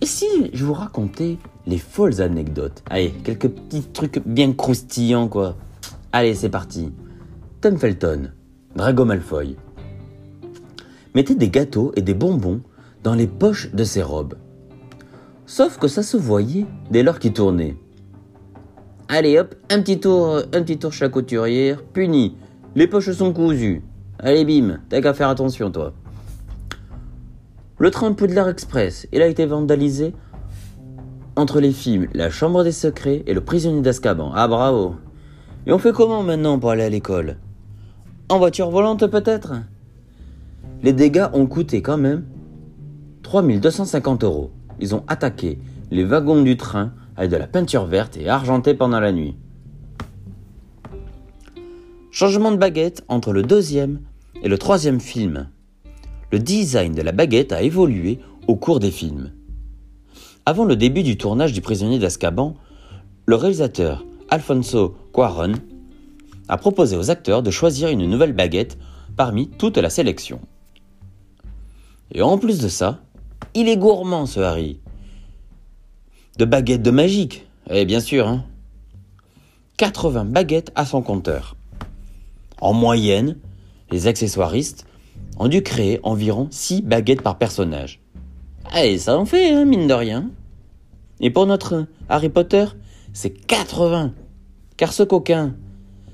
Et 0.00 0.06
si 0.06 0.26
je 0.52 0.64
vous 0.64 0.74
racontais 0.74 1.38
les 1.66 1.78
folles 1.78 2.20
anecdotes? 2.20 2.82
Allez, 2.90 3.10
quelques 3.24 3.48
petits 3.48 3.82
trucs 3.82 4.20
bien 4.26 4.52
croustillants, 4.52 5.28
quoi. 5.28 5.56
Allez, 6.12 6.34
c'est 6.34 6.48
parti. 6.48 6.92
Tom 7.60 7.78
Felton, 7.78 8.30
Drago 8.74 9.04
Malfoy. 9.04 9.56
Mettez 11.14 11.34
des 11.34 11.50
gâteaux 11.50 11.92
et 11.94 12.02
des 12.02 12.14
bonbons 12.14 12.60
dans 13.02 13.14
les 13.14 13.26
poches 13.26 13.70
de 13.72 13.84
ses 13.84 14.02
robes. 14.02 14.34
Sauf 15.46 15.78
que 15.78 15.88
ça 15.88 16.02
se 16.02 16.16
voyait 16.16 16.66
dès 16.90 17.02
lors 17.02 17.18
qu'il 17.18 17.32
tournait. 17.32 17.76
Allez 19.08 19.38
hop, 19.38 19.54
un 19.70 19.82
petit 19.82 20.00
tour, 20.00 20.38
un 20.54 20.62
petit 20.62 20.78
tour 20.78 20.92
chez 20.92 21.10
couturière, 21.10 21.82
puni. 21.82 22.36
Les 22.74 22.86
poches 22.86 23.10
sont 23.10 23.32
cousues. 23.32 23.82
Allez 24.18 24.44
bim, 24.44 24.78
t'as 24.88 25.02
qu'à 25.02 25.12
faire 25.12 25.28
attention 25.28 25.70
toi. 25.70 25.92
Le 27.78 27.90
train 27.90 28.12
Poudlard 28.12 28.48
Express, 28.48 29.06
il 29.12 29.20
a 29.20 29.26
été 29.26 29.44
vandalisé 29.44 30.14
entre 31.36 31.60
les 31.60 31.72
films 31.72 32.06
La 32.14 32.30
Chambre 32.30 32.62
des 32.62 32.72
Secrets 32.72 33.22
et 33.26 33.34
Le 33.34 33.40
Prisonnier 33.40 33.82
d'Azkaban. 33.82 34.32
Ah 34.34 34.48
bravo 34.48 34.94
Et 35.66 35.72
on 35.72 35.78
fait 35.78 35.92
comment 35.92 36.22
maintenant 36.22 36.58
pour 36.58 36.70
aller 36.70 36.84
à 36.84 36.88
l'école? 36.88 37.36
En 38.28 38.38
voiture 38.38 38.70
volante 38.70 39.06
peut-être? 39.08 39.54
Les 40.82 40.92
dégâts 40.92 41.28
ont 41.32 41.46
coûté 41.46 41.80
quand 41.80 41.96
même 41.96 42.24
3250 43.22 44.24
euros. 44.24 44.50
Ils 44.80 44.96
ont 44.96 45.04
attaqué 45.06 45.58
les 45.92 46.04
wagons 46.04 46.42
du 46.42 46.56
train 46.56 46.92
avec 47.16 47.30
de 47.30 47.36
la 47.36 47.46
peinture 47.46 47.86
verte 47.86 48.16
et 48.16 48.28
argentée 48.28 48.74
pendant 48.74 48.98
la 48.98 49.12
nuit. 49.12 49.36
Changement 52.10 52.50
de 52.50 52.56
baguette 52.56 53.04
entre 53.06 53.32
le 53.32 53.42
deuxième 53.42 54.00
et 54.42 54.48
le 54.48 54.58
troisième 54.58 55.00
film. 55.00 55.48
Le 56.32 56.40
design 56.40 56.94
de 56.94 57.02
la 57.02 57.12
baguette 57.12 57.52
a 57.52 57.62
évolué 57.62 58.18
au 58.48 58.56
cours 58.56 58.80
des 58.80 58.90
films. 58.90 59.30
Avant 60.46 60.64
le 60.64 60.74
début 60.74 61.04
du 61.04 61.16
tournage 61.16 61.52
du 61.52 61.60
prisonnier 61.60 62.00
d'Azkaban, 62.00 62.56
le 63.26 63.36
réalisateur 63.36 64.04
Alfonso 64.30 64.96
Cuarón 65.12 65.52
a 66.48 66.56
proposé 66.56 66.96
aux 66.96 67.10
acteurs 67.10 67.44
de 67.44 67.52
choisir 67.52 67.88
une 67.88 68.10
nouvelle 68.10 68.32
baguette 68.32 68.78
parmi 69.16 69.48
toute 69.48 69.78
la 69.78 69.90
sélection. 69.90 70.40
Et 72.14 72.22
en 72.22 72.38
plus 72.38 72.58
de 72.58 72.68
ça, 72.68 73.00
il 73.54 73.68
est 73.68 73.76
gourmand 73.76 74.26
ce 74.26 74.40
Harry. 74.40 74.78
De 76.38 76.44
baguettes 76.44 76.82
de 76.82 76.90
magique, 76.90 77.46
eh 77.70 77.84
bien 77.84 78.00
sûr. 78.00 78.28
Hein. 78.28 78.44
80 79.78 80.26
baguettes 80.26 80.72
à 80.74 80.84
son 80.84 81.02
compteur. 81.02 81.56
En 82.60 82.74
moyenne, 82.74 83.36
les 83.90 84.06
accessoiristes 84.06 84.86
ont 85.38 85.48
dû 85.48 85.62
créer 85.62 86.00
environ 86.02 86.48
6 86.50 86.82
baguettes 86.82 87.22
par 87.22 87.38
personnage. 87.38 88.00
Et 88.76 88.98
ça 88.98 89.18
en 89.18 89.24
fait, 89.24 89.50
hein, 89.50 89.64
mine 89.64 89.86
de 89.86 89.94
rien. 89.94 90.30
Et 91.20 91.30
pour 91.30 91.46
notre 91.46 91.86
Harry 92.08 92.28
Potter, 92.28 92.66
c'est 93.12 93.30
80. 93.30 94.12
Car 94.76 94.92
ce 94.92 95.02
coquin 95.02 95.54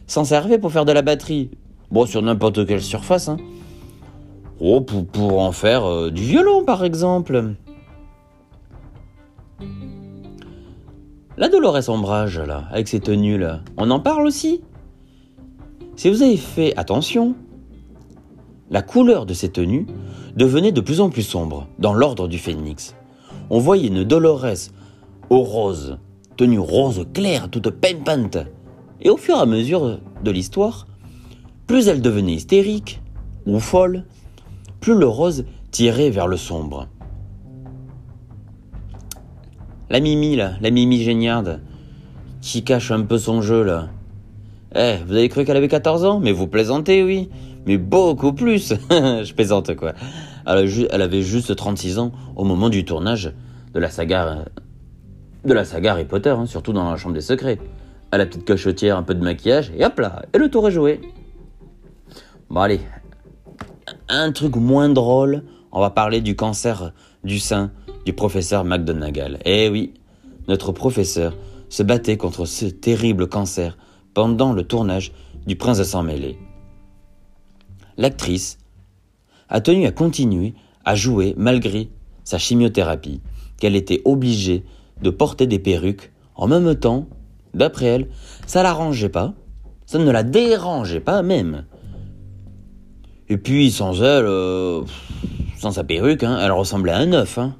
s'en 0.07 0.25
servait 0.25 0.59
pour 0.59 0.73
faire 0.73 0.85
de 0.85 0.93
la 0.93 1.03
batterie. 1.03 1.51
Bon, 1.91 2.07
sur 2.07 2.23
n'importe 2.23 2.67
quelle 2.67 2.83
surface. 2.83 3.29
Hein. 3.29 3.39
Oh, 4.61 4.81
pour, 4.81 5.41
en 5.41 5.53
faire 5.53 5.85
euh, 5.85 6.11
du 6.11 6.23
violon, 6.23 6.65
par 6.65 6.85
exemple. 6.85 7.55
La 11.37 11.49
Dolores 11.49 11.89
Ombrage, 11.89 12.41
là, 12.41 12.65
avec 12.73 12.89
ses 12.89 12.99
tenues, 12.99 13.39
là, 13.39 13.61
on 13.77 13.91
en 13.93 14.01
parle 14.01 14.27
aussi 14.27 14.63
Si 15.95 16.11
vous 16.11 16.23
avez 16.23 16.37
fait 16.37 16.77
attention, 16.77 17.37
la 18.71 18.83
couleur 18.83 19.27
de 19.27 19.35
ces 19.35 19.49
tenues 19.49 19.87
devenait 20.35 20.73
de 20.73 20.81
plus 20.81 21.01
en 21.01 21.09
plus 21.09 21.23
sombre, 21.23 21.69
dans 21.79 21.95
l'ordre 21.95 22.27
du 22.27 22.39
phénix. 22.39 22.97
On 23.51 23.61
voyait 23.61 23.87
une 23.87 24.03
Dolores 24.03 24.71
au 25.31 25.43
rose, 25.43 25.99
tenue 26.37 26.59
rose 26.59 27.07
claire, 27.15 27.49
toute 27.49 27.71
pimpante. 27.71 28.39
Et 29.01 29.11
au 29.11 29.17
fur 29.17 29.37
et 29.37 29.41
à 29.41 29.47
mesure 29.47 30.01
de 30.25 30.31
l'histoire, 30.33 30.89
plus 31.69 31.87
elle 31.87 32.03
devenait 32.03 32.35
hystérique 32.35 33.01
ou 33.47 33.61
folle, 33.61 34.05
plus 34.81 34.95
le 34.95 35.07
rose 35.07 35.45
tirait 35.71 36.11
vers 36.11 36.27
le 36.27 36.37
sombre. 36.37 36.89
La 39.91 40.01
Mimi, 40.01 40.37
là, 40.37 40.53
la 40.61 40.71
Mimi 40.71 41.03
géniarde, 41.03 41.61
qui 42.41 42.63
cache 42.63 42.91
un 42.91 43.03
peu 43.03 43.19
son 43.19 43.41
jeu, 43.41 43.63
là. 43.63 43.89
Eh, 44.75 44.97
vous 45.07 45.15
avez 45.15 45.29
cru 45.29 45.45
qu'elle 45.45 45.57
avait 45.57 45.69
14 45.69 46.05
ans? 46.05 46.21
Mais 46.21 46.33
vous 46.33 46.47
plaisantez, 46.47 47.03
oui. 47.03 47.31
Mais 47.67 47.79
beaucoup 47.79 48.33
plus. 48.33 48.75
Je 48.91 49.33
plaisante, 49.33 49.75
quoi. 49.77 49.95
Elle, 50.47 51.03
avait 51.03 51.23
juste 51.23 51.55
36 51.55 51.99
ans 51.99 52.13
au 52.37 52.45
moment 52.45 52.69
du 52.69 52.85
tournage 52.85 53.33
de 53.75 53.81
la 53.81 53.91
saga, 53.91 54.45
de 55.45 55.53
la 55.53 55.65
saga 55.65 55.93
Harry 55.93 56.05
Potter, 56.05 56.31
hein, 56.31 56.47
surtout 56.47 56.73
dans 56.73 56.91
la 56.91 56.97
chambre 56.97 57.15
des 57.15 57.21
secrets. 57.21 57.59
À 58.11 58.19
la 58.19 58.25
petite 58.25 58.47
cochotière, 58.47 58.97
un 58.97 59.03
peu 59.03 59.15
de 59.15 59.23
maquillage, 59.23 59.71
et 59.77 59.85
hop 59.85 59.99
là, 59.99 60.23
et 60.33 60.39
le 60.39 60.49
tour 60.49 60.67
est 60.69 60.73
joué. 60.73 61.01
Bon, 62.49 62.61
allez. 62.61 62.81
Un 64.11 64.33
truc 64.33 64.57
moins 64.57 64.89
drôle, 64.89 65.45
on 65.71 65.81
va 65.81 65.91
parler 65.91 66.23
du 66.23 66.35
cancer 66.35 66.93
du 67.25 67.39
sein 67.39 67.73
du 68.07 68.15
professeur 68.15 68.65
McDonagall. 68.65 69.39
Eh 69.45 69.69
oui, 69.69 69.93
notre 70.49 70.73
professeur 70.73 71.37
se 71.69 71.83
battait 71.83 72.17
contre 72.17 72.47
ce 72.47 72.65
terrible 72.65 73.29
cancer 73.29 73.77
pendant 74.15 74.55
le 74.55 74.63
tournage 74.63 75.13
du 75.47 75.57
Prince 75.57 75.77
de 75.77 75.85
sang 75.85 76.03
mêlé. 76.03 76.39
L'actrice 77.99 78.57
a 79.51 79.61
tenu 79.61 79.85
à 79.85 79.93
continuer 79.93 80.55
à 80.87 80.95
jouer 80.95 81.35
malgré 81.37 81.91
sa 82.25 82.39
chimiothérapie, 82.39 83.21
qu'elle 83.59 83.77
était 83.77 84.01
obligée 84.07 84.65
de 85.03 85.11
porter 85.11 85.47
des 85.47 85.59
perruques 85.59 86.13
en 86.35 86.47
même 86.47 86.75
temps. 86.77 87.09
D'après 87.53 87.87
elle, 87.87 88.09
ça 88.47 88.63
l'arrangeait 88.63 89.11
pas, 89.11 89.35
ça 89.85 89.99
ne 89.99 90.11
la 90.11 90.23
dérangeait 90.23 91.01
pas 91.01 91.23
même. 91.23 91.67
Et 93.31 93.37
puis 93.37 93.71
sans 93.71 94.03
elle, 94.03 94.25
euh, 94.25 94.83
sans 95.59 95.73
sa 95.73 95.85
perruque, 95.85 96.23
hein, 96.23 96.39
elle 96.41 96.53
ressemblait 96.53 96.93
à 96.93 96.99
un 96.99 97.13
œuf. 97.13 97.39
Hein. 97.39 97.55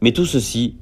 Mais 0.00 0.12
tout 0.12 0.26
ceci 0.26 0.78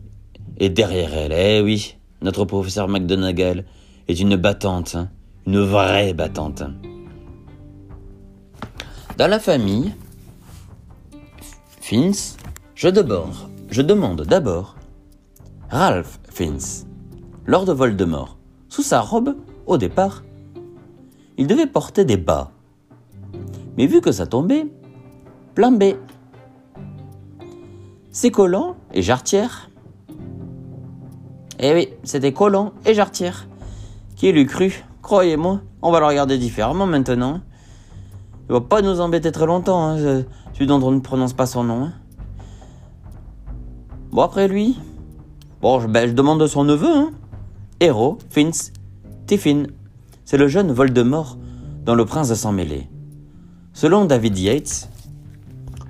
est 0.59 0.71
derrière 0.71 1.13
elle. 1.15 1.33
Eh 1.33 1.61
oui, 1.61 1.97
notre 2.23 2.45
professeur 2.45 2.89
McDonagall 2.89 3.65
est 4.09 4.19
une 4.19 4.37
battante, 4.37 4.95
hein. 4.95 5.11
une 5.47 5.61
vraie 5.61 6.15
battante. 6.15 6.63
Dans 9.19 9.29
la 9.29 9.39
famille, 9.39 9.93
Fins, 11.81 12.37
je, 12.75 12.89
je 13.71 13.83
demande 13.83 14.23
d'abord 14.23 14.77
Ralph 15.69 16.19
Fins, 16.31 16.87
Lord 17.45 17.75
Voldemort. 17.75 18.39
Sous 18.69 18.83
sa 18.83 19.01
robe, 19.01 19.37
au 19.67 19.77
départ, 19.77 20.23
il 21.37 21.47
devait 21.47 21.67
porter 21.67 22.07
des 22.07 22.17
bas. 22.17 22.53
Mais 23.77 23.87
vu 23.87 24.01
que 24.01 24.13
ça 24.13 24.27
tombait, 24.27 24.67
plan 25.55 25.73
B. 25.73 25.95
C'est 28.11 28.31
Collant 28.31 28.77
et 28.93 29.03
Jartière. 29.03 29.71
Eh 31.59 31.73
oui, 31.73 31.89
c'était 32.05 32.33
Collant 32.33 32.73
et 32.85 32.95
Jartière. 32.95 33.47
Qui 34.17 34.33
l'eût 34.33 34.47
cru 34.47 34.85
Croyez-moi, 35.01 35.61
on 35.81 35.91
va 35.91 36.01
le 36.01 36.07
regarder 36.07 36.39
différemment 36.39 36.87
maintenant. 36.87 37.41
Il 38.49 38.53
va 38.53 38.61
pas 38.61 38.83
nous 38.83 39.01
embêter 39.01 39.33
très 39.33 39.47
longtemps, 39.47 39.83
hein, 39.83 40.25
celui 40.53 40.67
dont 40.67 40.81
on 40.83 40.91
ne 40.91 41.01
prononce 41.01 41.33
pas 41.33 41.47
son 41.47 41.65
nom. 41.65 41.85
Hein. 41.85 41.93
Bon, 44.11 44.23
après 44.23 44.47
lui, 44.47 44.79
bon, 45.61 45.81
je, 45.81 45.87
ben, 45.87 46.09
je 46.09 46.47
son 46.47 46.65
neveu, 46.65 46.95
hein. 46.95 47.11
Héros, 47.81 48.19
Fins, 48.31 48.71
Tiffin. 49.27 49.65
C'est 50.25 50.37
le 50.37 50.47
jeune 50.47 50.71
Voldemort 50.71 51.39
dans 51.85 51.95
Le 51.95 52.05
Prince 52.05 52.29
de 52.29 52.35
sang 52.35 52.53
mêlé. 52.53 52.92
Selon 53.75 54.05
David 54.05 54.39
Yates, 54.39 54.89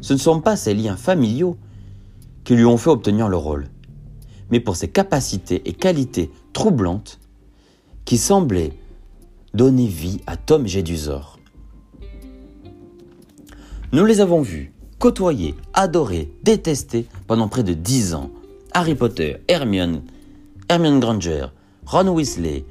ce 0.00 0.12
ne 0.12 0.18
sont 0.18 0.40
pas 0.40 0.56
ses 0.56 0.74
liens 0.74 0.96
familiaux 0.96 1.56
qui 2.44 2.54
lui 2.54 2.64
ont 2.64 2.76
fait 2.76 2.90
obtenir 2.90 3.28
le 3.28 3.36
rôle, 3.36 3.66
mais 4.50 4.60
pour 4.60 4.76
ses 4.76 4.88
capacités 4.88 5.68
et 5.68 5.72
qualités 5.72 6.30
troublantes 6.52 7.18
qui 8.04 8.18
semblaient 8.18 8.72
donner 9.54 9.86
vie 9.86 10.20
à 10.26 10.36
Tom 10.36 10.66
Jedusor. 10.66 11.38
Nous 13.92 14.04
les 14.04 14.20
avons 14.20 14.40
vus 14.40 14.72
côtoyer, 14.98 15.54
adorer, 15.74 16.32
détester 16.44 17.06
pendant 17.26 17.48
près 17.48 17.64
de 17.64 17.74
dix 17.74 18.14
ans 18.14 18.30
Harry 18.72 18.94
Potter, 18.94 19.38
Hermione, 19.48 20.02
Hermione 20.68 21.00
Granger, 21.00 21.46
Ron 21.84 22.08
Weasley 22.08 22.64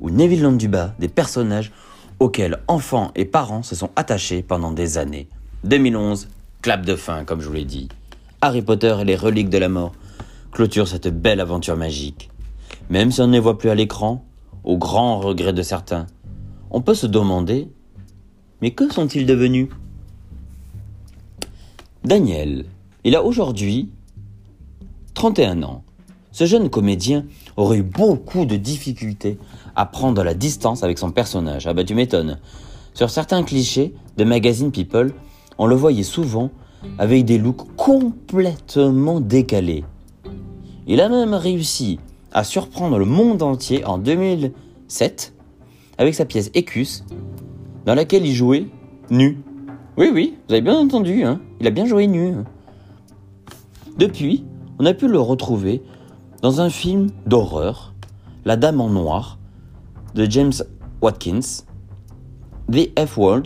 ou 0.00 0.10
Neville 0.10 0.42
Londuba, 0.42 0.94
des 0.98 1.08
personnages 1.08 1.72
auxquels 2.20 2.58
enfants 2.68 3.12
et 3.14 3.24
parents 3.24 3.62
se 3.62 3.74
sont 3.74 3.90
attachés 3.96 4.42
pendant 4.42 4.72
des 4.72 4.98
années. 4.98 5.28
2011, 5.64 6.28
clap 6.62 6.84
de 6.84 6.96
fin, 6.96 7.24
comme 7.24 7.40
je 7.40 7.48
vous 7.48 7.54
l'ai 7.54 7.64
dit. 7.64 7.88
Harry 8.40 8.62
Potter 8.62 8.96
et 9.00 9.04
les 9.04 9.16
reliques 9.16 9.50
de 9.50 9.58
la 9.58 9.68
mort 9.68 9.92
clôturent 10.52 10.88
cette 10.88 11.08
belle 11.08 11.40
aventure 11.40 11.76
magique. 11.76 12.30
Même 12.90 13.10
si 13.10 13.20
on 13.20 13.26
ne 13.26 13.32
les 13.32 13.40
voit 13.40 13.58
plus 13.58 13.70
à 13.70 13.74
l'écran, 13.74 14.24
au 14.64 14.78
grand 14.78 15.20
regret 15.20 15.52
de 15.52 15.62
certains, 15.62 16.06
on 16.70 16.80
peut 16.80 16.94
se 16.94 17.06
demander 17.06 17.68
mais 18.60 18.72
que 18.72 18.92
sont-ils 18.92 19.26
devenus? 19.26 19.68
Daniel, 22.04 22.64
il 23.04 23.14
a 23.14 23.22
aujourd'hui 23.22 23.90
31 25.14 25.62
ans. 25.62 25.84
Ce 26.32 26.44
jeune 26.44 26.68
comédien 26.70 27.24
aurait 27.58 27.78
eu 27.78 27.82
beaucoup 27.82 28.44
de 28.44 28.56
difficultés 28.56 29.38
à 29.74 29.84
prendre 29.84 30.22
la 30.22 30.34
distance 30.34 30.82
avec 30.84 30.98
son 30.98 31.10
personnage. 31.10 31.66
Ah 31.66 31.74
bah 31.74 31.84
tu 31.84 31.94
m'étonnes. 31.94 32.38
Sur 32.94 33.10
certains 33.10 33.42
clichés 33.42 33.94
de 34.16 34.24
magazine 34.24 34.70
People, 34.70 35.12
on 35.58 35.66
le 35.66 35.74
voyait 35.74 36.04
souvent 36.04 36.50
avec 36.98 37.24
des 37.24 37.38
looks 37.38 37.76
complètement 37.76 39.20
décalés. 39.20 39.84
Il 40.86 41.00
a 41.00 41.08
même 41.08 41.34
réussi 41.34 41.98
à 42.32 42.44
surprendre 42.44 42.98
le 42.98 43.04
monde 43.04 43.42
entier 43.42 43.84
en 43.84 43.98
2007 43.98 45.34
avec 45.98 46.14
sa 46.14 46.24
pièce 46.24 46.50
Écus, 46.54 47.04
dans 47.84 47.94
laquelle 47.94 48.24
il 48.24 48.34
jouait 48.34 48.66
nu. 49.10 49.38
Oui, 49.96 50.10
oui, 50.12 50.36
vous 50.46 50.54
avez 50.54 50.62
bien 50.62 50.78
entendu, 50.78 51.24
hein 51.24 51.40
il 51.60 51.66
a 51.66 51.70
bien 51.70 51.86
joué 51.86 52.06
nu. 52.06 52.34
Depuis, 53.98 54.44
on 54.78 54.86
a 54.86 54.94
pu 54.94 55.08
le 55.08 55.18
retrouver 55.18 55.82
dans 56.40 56.60
un 56.60 56.70
film 56.70 57.08
d'horreur, 57.26 57.94
La 58.44 58.56
Dame 58.56 58.80
en 58.80 58.88
Noir, 58.88 59.38
de 60.14 60.24
James 60.30 60.52
Watkins, 61.02 61.64
The 62.70 62.90
F 62.98 63.16
Word, 63.16 63.42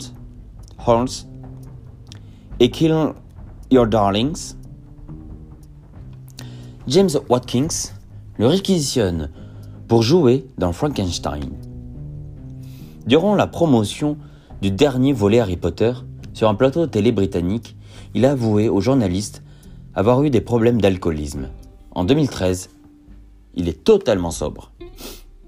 Horns 0.85 1.27
et 2.59 2.69
Kill 2.69 3.13
Your 3.71 3.87
Darlings. 3.87 4.55
James 6.87 7.09
Watkins 7.29 7.93
le 8.37 8.47
réquisitionne 8.47 9.29
pour 9.87 10.03
jouer 10.03 10.45
dans 10.57 10.73
Frankenstein. 10.73 11.51
Durant 13.07 13.35
la 13.35 13.47
promotion 13.47 14.17
du 14.61 14.71
dernier 14.71 15.13
volet 15.13 15.39
Harry 15.39 15.57
Potter, 15.57 15.93
sur 16.33 16.47
un 16.47 16.55
plateau 16.55 16.81
de 16.81 16.91
télé 16.91 17.11
britannique, 17.11 17.75
il 18.13 18.25
a 18.25 18.31
avoué 18.31 18.69
aux 18.69 18.81
journalistes 18.81 19.43
avoir 19.95 20.23
eu 20.23 20.29
des 20.29 20.41
problèmes 20.41 20.81
d'alcoolisme. 20.81 21.49
En 21.91 22.05
2013, 22.05 22.69
il 23.55 23.69
est 23.69 23.83
totalement 23.83 24.31
sobre. 24.31 24.71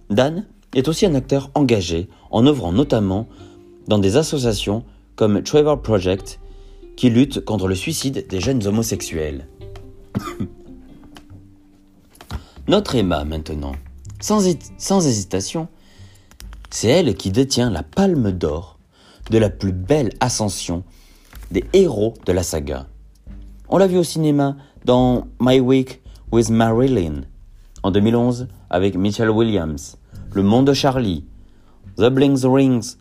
Dan 0.09 0.45
est 0.73 0.87
aussi 0.87 1.05
un 1.05 1.15
acteur 1.15 1.49
engagé 1.55 2.09
en 2.31 2.45
œuvrant 2.45 2.71
notamment 2.71 3.27
dans 3.87 3.99
des 3.99 4.17
associations 4.17 4.83
comme 5.15 5.41
Trevor 5.43 5.81
Project 5.81 6.39
qui 6.95 7.09
luttent 7.09 7.43
contre 7.43 7.67
le 7.67 7.75
suicide 7.75 8.25
des 8.27 8.39
jeunes 8.39 8.65
homosexuels. 8.67 9.47
Notre 12.67 12.95
Emma 12.95 13.23
maintenant, 13.25 13.73
sans, 14.19 14.49
sans 14.77 15.05
hésitation, 15.05 15.67
c'est 16.69 16.87
elle 16.87 17.15
qui 17.15 17.31
détient 17.31 17.69
la 17.69 17.83
palme 17.83 18.31
d'or 18.31 18.79
de 19.29 19.37
la 19.37 19.49
plus 19.49 19.71
belle 19.71 20.11
ascension 20.19 20.83
des 21.51 21.63
héros 21.73 22.15
de 22.25 22.31
la 22.31 22.43
saga. 22.43 22.87
On 23.69 23.77
l'a 23.77 23.87
vu 23.87 23.97
au 23.97 24.03
cinéma 24.03 24.57
dans 24.83 25.27
My 25.39 25.59
Week 25.59 26.01
with 26.31 26.49
Marilyn 26.49 27.21
en 27.85 27.91
2011 27.91 28.47
avec 28.71 28.95
Michelle 28.95 29.29
Williams, 29.29 29.97
Le 30.33 30.41
Monde 30.41 30.65
de 30.65 30.73
Charlie, 30.73 31.23
The 31.97 32.09
Blings 32.09 32.43
Rings 32.43 32.95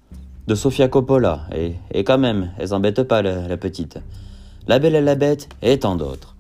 de 0.46 0.54
Sofia 0.54 0.88
Coppola, 0.88 1.46
et, 1.54 2.04
quand 2.04 2.18
même, 2.18 2.50
elle 2.58 2.68
s'embête 2.68 3.02
pas 3.04 3.22
la, 3.22 3.56
petite. 3.56 3.98
La 4.68 4.78
Belle 4.78 4.94
et 4.94 5.00
la 5.00 5.14
Bête 5.14 5.48
et 5.62 5.78
tant 5.78 5.96
d'autres. 5.96 6.36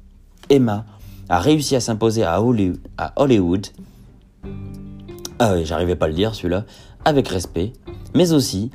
Emma 0.50 0.84
a 1.30 1.38
réussi 1.38 1.74
à 1.74 1.80
s'imposer 1.80 2.22
à 2.22 2.42
Hollywood 2.42 3.66
ah 5.38 5.54
oui, 5.54 5.64
j'arrivais 5.64 5.96
pas 5.96 6.04
à 6.04 6.08
le 6.08 6.14
dire 6.14 6.34
celui-là, 6.34 6.64
avec 7.06 7.28
respect, 7.28 7.72
mais 8.14 8.32
aussi, 8.32 8.70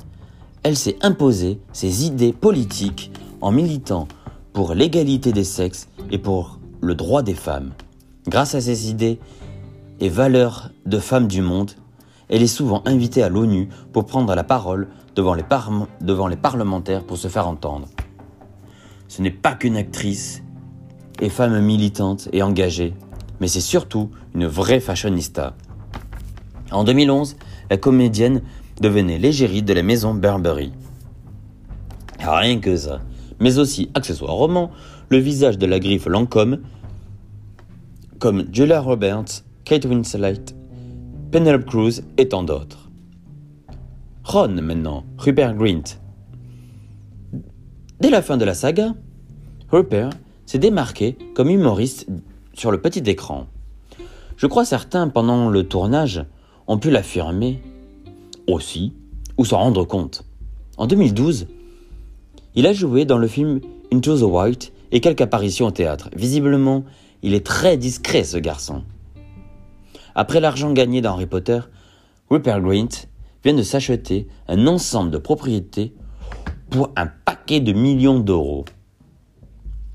elle 0.64 0.76
s'est 0.76 0.98
imposée 1.00 1.60
ses 1.72 2.06
idées 2.06 2.32
politiques 2.32 3.12
en 3.40 3.52
militant 3.52 4.08
pour 4.52 4.74
l'égalité 4.74 5.30
des 5.30 5.44
sexes 5.44 5.88
et 6.10 6.18
pour 6.18 6.58
le 6.80 6.96
droit 6.96 7.22
des 7.22 7.34
femmes. 7.34 7.70
Grâce 8.26 8.56
à 8.56 8.60
ses 8.60 8.90
idées 8.90 9.20
et 10.00 10.08
valeurs 10.08 10.70
de 10.86 10.98
femmes 10.98 11.28
du 11.28 11.42
monde, 11.42 11.72
elle 12.28 12.42
est 12.42 12.46
souvent 12.46 12.82
invitée 12.86 13.22
à 13.22 13.28
l'ONU 13.28 13.68
pour 13.92 14.06
prendre 14.06 14.34
la 14.34 14.44
parole 14.44 14.88
devant 15.14 15.34
les, 15.34 15.44
devant 16.00 16.26
les 16.26 16.36
parlementaires 16.36 17.04
pour 17.04 17.18
se 17.18 17.28
faire 17.28 17.48
entendre. 17.48 17.88
Ce 19.08 19.20
n'est 19.22 19.30
pas 19.30 19.54
qu'une 19.54 19.76
actrice 19.76 20.42
et 21.20 21.28
femme 21.28 21.60
militante 21.60 22.28
et 22.32 22.42
engagée, 22.42 22.94
mais 23.40 23.48
c'est 23.48 23.60
surtout 23.60 24.10
une 24.34 24.46
vraie 24.46 24.80
fashionista. 24.80 25.54
En 26.70 26.84
2011, 26.84 27.36
la 27.68 27.76
comédienne 27.76 28.42
devenait 28.80 29.18
l'égérie 29.18 29.62
de 29.62 29.72
la 29.72 29.82
maison 29.82 30.14
Burberry. 30.14 30.72
Rien 32.20 32.60
que 32.60 32.76
ça. 32.76 33.00
Mais 33.40 33.58
aussi, 33.58 33.90
accessoirement, 33.94 34.70
le 35.08 35.18
visage 35.18 35.58
de 35.58 35.66
la 35.66 35.80
griffe 35.80 36.06
Lancôme, 36.06 36.60
comme 38.18 38.44
Julia 38.52 38.80
Roberts, 38.80 39.42
Kate 39.70 39.84
Winslet, 39.84 40.46
Penelope 41.30 41.64
Cruz 41.64 42.02
et 42.18 42.26
tant 42.26 42.42
d'autres. 42.42 42.90
Ron 44.24 44.48
maintenant, 44.48 45.04
Rupert 45.16 45.54
Grint. 45.54 46.00
Dès 48.00 48.10
la 48.10 48.20
fin 48.20 48.36
de 48.36 48.44
la 48.44 48.54
saga, 48.54 48.94
Rupert 49.70 50.10
s'est 50.44 50.58
démarqué 50.58 51.16
comme 51.36 51.50
humoriste 51.50 52.08
sur 52.52 52.72
le 52.72 52.80
petit 52.80 53.08
écran. 53.08 53.46
Je 54.36 54.48
crois 54.48 54.64
certains, 54.64 55.06
pendant 55.06 55.48
le 55.48 55.62
tournage, 55.62 56.24
ont 56.66 56.78
pu 56.78 56.90
l'affirmer 56.90 57.62
aussi 58.48 58.92
ou 59.38 59.44
s'en 59.44 59.58
rendre 59.58 59.84
compte. 59.84 60.24
En 60.78 60.88
2012, 60.88 61.46
il 62.56 62.66
a 62.66 62.72
joué 62.72 63.04
dans 63.04 63.18
le 63.18 63.28
film 63.28 63.60
Into 63.92 64.18
the 64.18 64.22
White 64.22 64.72
et 64.90 65.00
quelques 65.00 65.20
apparitions 65.20 65.66
au 65.66 65.70
théâtre. 65.70 66.10
Visiblement, 66.16 66.84
il 67.22 67.34
est 67.34 67.46
très 67.46 67.76
discret 67.76 68.24
ce 68.24 68.36
garçon. 68.36 68.82
Après 70.20 70.40
l'argent 70.40 70.70
gagné 70.74 71.00
dans 71.00 71.14
Harry 71.14 71.24
Potter, 71.24 71.60
Rupert 72.28 72.60
Grint 72.60 73.06
vient 73.42 73.54
de 73.54 73.62
s'acheter 73.62 74.28
un 74.48 74.66
ensemble 74.66 75.10
de 75.10 75.16
propriétés 75.16 75.94
pour 76.68 76.90
un 76.94 77.06
paquet 77.06 77.60
de 77.60 77.72
millions 77.72 78.20
d'euros. 78.20 78.66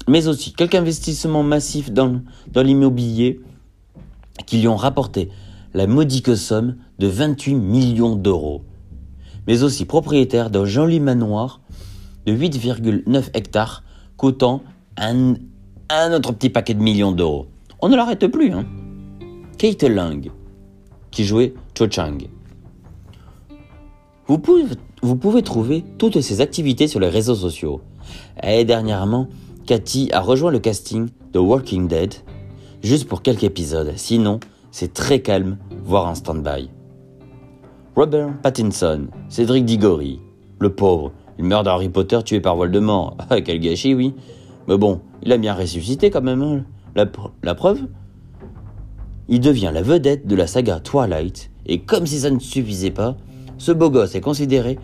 Mais 0.08 0.28
aussi 0.28 0.52
quelques 0.54 0.74
investissements 0.74 1.44
massifs 1.44 1.92
dans, 1.92 2.24
l'immobilier 2.56 3.40
qui 4.48 4.58
lui 4.58 4.68
ont 4.68 4.76
rapporté 4.76 5.30
la 5.76 5.86
modique 5.86 6.36
somme 6.36 6.78
de 6.98 7.06
28 7.06 7.54
millions 7.54 8.16
d'euros. 8.16 8.64
Mais 9.46 9.62
aussi 9.62 9.86
propriétaire 9.86 10.50
d'un 10.50 10.66
joli 10.66 11.00
manoir 11.00 11.62
de 12.26 12.34
8,9 12.34 13.30
hectares 13.36 13.84
coûtant 14.18 14.64
un, 14.98 15.36
un 15.90 16.14
autre 16.14 16.32
petit 16.32 16.50
paquet 16.50 16.74
de 16.74 16.82
millions 16.82 17.12
d'euros. 17.12 17.46
On 17.80 17.90
ne 17.90 17.96
l'arrête 17.96 18.26
plus, 18.26 18.52
hein. 18.52 18.66
Kate 19.58 19.84
Lang, 19.84 20.32
qui 21.12 21.24
jouait 21.24 21.54
Cho 21.78 21.89
Chang. 21.89 22.18
Vous 24.28 24.38
pouvez, 24.38 25.44
trouver 25.44 25.84
toutes 25.98 26.20
ces 26.22 26.41
activités 26.41 26.88
sur 26.88 27.00
les 27.00 27.10
réseaux 27.10 27.36
sociaux. 27.36 27.82
Et 28.44 28.65
dernièrement, 28.65 29.28
Cathy 29.65 30.10
a 30.12 30.20
rejoint 30.20 30.52
le 30.52 30.60
casting 30.60 31.08
de 31.32 31.39
Walking 31.39 31.88
Dead, 31.88 32.13
juste 32.84 33.08
pour 33.08 33.22
quelques 33.22 33.44
épisodes. 33.44 33.94
Sinon, 33.96 34.39
c'est 34.72 34.94
très 34.94 35.22
calme, 35.22 35.58
voire 35.84 36.08
en 36.08 36.15
stand-by. 36.15 36.70
Robert 37.96 38.34
Pattinson, 38.41 39.08
Cédric 39.30 39.63
Diggory, 39.63 40.20
le 40.60 40.74
pauvre, 40.74 41.13
il 41.38 41.46
meurt 41.46 41.63
d'Harry 41.63 41.89
Potter 41.89 42.20
tué 42.26 42.41
par 42.41 42.56
Voldemort. 42.56 43.15
Ah, 43.30 43.41
quel 43.46 43.60
gâchis, 43.60 43.94
oui. 43.94 44.13
Mais 44.68 44.78
bon, 44.78 45.02
il 45.24 45.32
a 45.32 45.38
bien 45.38 45.54
ressuscité 45.54 46.10
quand 46.10 46.22
même. 46.22 46.41
Hein. 46.41 46.65
La 47.44 47.56
preuve 47.56 47.82
Il 49.28 49.40
devient 49.40 49.72
la 49.74 49.82
vedette 49.82 50.28
de 50.28 50.36
la 50.36 50.48
saga 50.48 50.80
Twilight, 50.80 51.50
et 51.66 51.80
comme 51.80 52.06
si 52.06 52.20
ça 52.20 52.30
ne 52.30 52.40
suffisait 52.40 52.92
pas, 52.92 53.18
ce 53.58 53.72
beau 53.72 53.90
gosse 53.90 54.16
est 54.16 54.22
considéré 54.22 54.78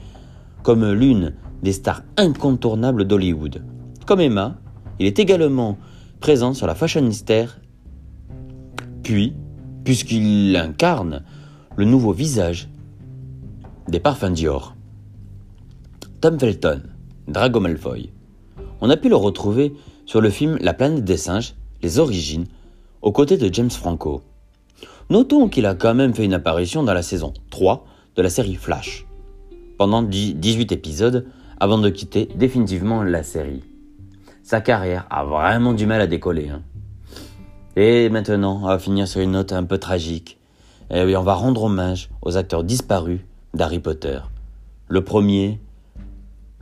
comme 0.64 0.92
l'une 0.92 1.34
des 1.62 1.74
stars 1.74 2.04
incontournables 2.18 3.06
d'Hollywood. 3.06 3.64
Comme 4.06 4.22
Emma, 4.22 4.58
il 5.00 5.06
est 5.06 5.20
également 5.20 5.78
présent 6.20 6.54
sur 6.54 6.68
la 6.68 6.76
Fashionistère, 6.76 7.60
puis, 9.04 9.34
puisqu'il 9.84 10.56
incarne 10.56 11.24
le 11.76 11.86
nouveau 11.86 12.14
visage 12.14 12.70
des 13.88 14.00
parfums 14.00 14.34
Dior. 14.34 14.76
Tom 16.20 16.40
Felton, 16.40 16.82
Drago 17.28 17.60
Malfoy. 17.60 18.12
On 18.80 18.90
a 18.90 18.98
pu 18.98 19.10
le 19.10 19.16
retrouver 19.16 19.74
sur 20.06 20.22
le 20.22 20.30
film 20.30 20.58
La 20.62 20.74
planète 20.74 21.04
des 21.04 21.18
singes, 21.18 21.56
Les 21.82 22.00
origines, 22.00 22.46
aux 23.02 23.12
côtés 23.12 23.38
de 23.38 23.52
James 23.52 23.72
Franco. 23.72 24.22
Notons 25.12 25.50
qu'il 25.50 25.66
a 25.66 25.76
quand 25.76 25.94
même 25.94 26.14
fait 26.14 26.24
une 26.24 26.34
apparition 26.34 26.84
dans 26.84 26.94
la 26.94 27.02
saison 27.02 27.34
3 27.50 27.86
de 28.16 28.22
la 28.22 28.30
série 28.30 28.56
Flash, 28.56 29.06
pendant 29.78 30.04
18 30.04 30.72
épisodes 30.72 31.28
avant 31.60 31.80
de 31.80 31.90
quitter 31.90 32.30
définitivement 32.34 33.04
la 33.04 33.22
série. 33.22 33.62
Sa 34.42 34.62
carrière 34.62 35.08
a 35.10 35.26
vraiment 35.26 35.74
du 35.74 35.86
mal 35.86 36.00
à 36.00 36.08
décoller. 36.08 36.48
Hein. 36.48 36.62
Et 37.76 38.08
maintenant, 38.08 38.62
on 38.64 38.68
va 38.68 38.80
finir 38.80 39.06
sur 39.06 39.20
une 39.20 39.32
note 39.32 39.52
un 39.52 39.66
peu 39.66 39.80
tragique. 39.80 40.40
Et 40.90 41.00
eh 41.00 41.04
oui, 41.04 41.18
on 41.18 41.24
va 41.24 41.34
rendre 41.34 41.64
hommage 41.64 42.10
aux 42.22 42.38
acteurs 42.38 42.64
disparus 42.64 43.20
d'Harry 43.54 43.80
Potter. 43.80 44.20
Le 44.88 45.04
premier, 45.04 45.60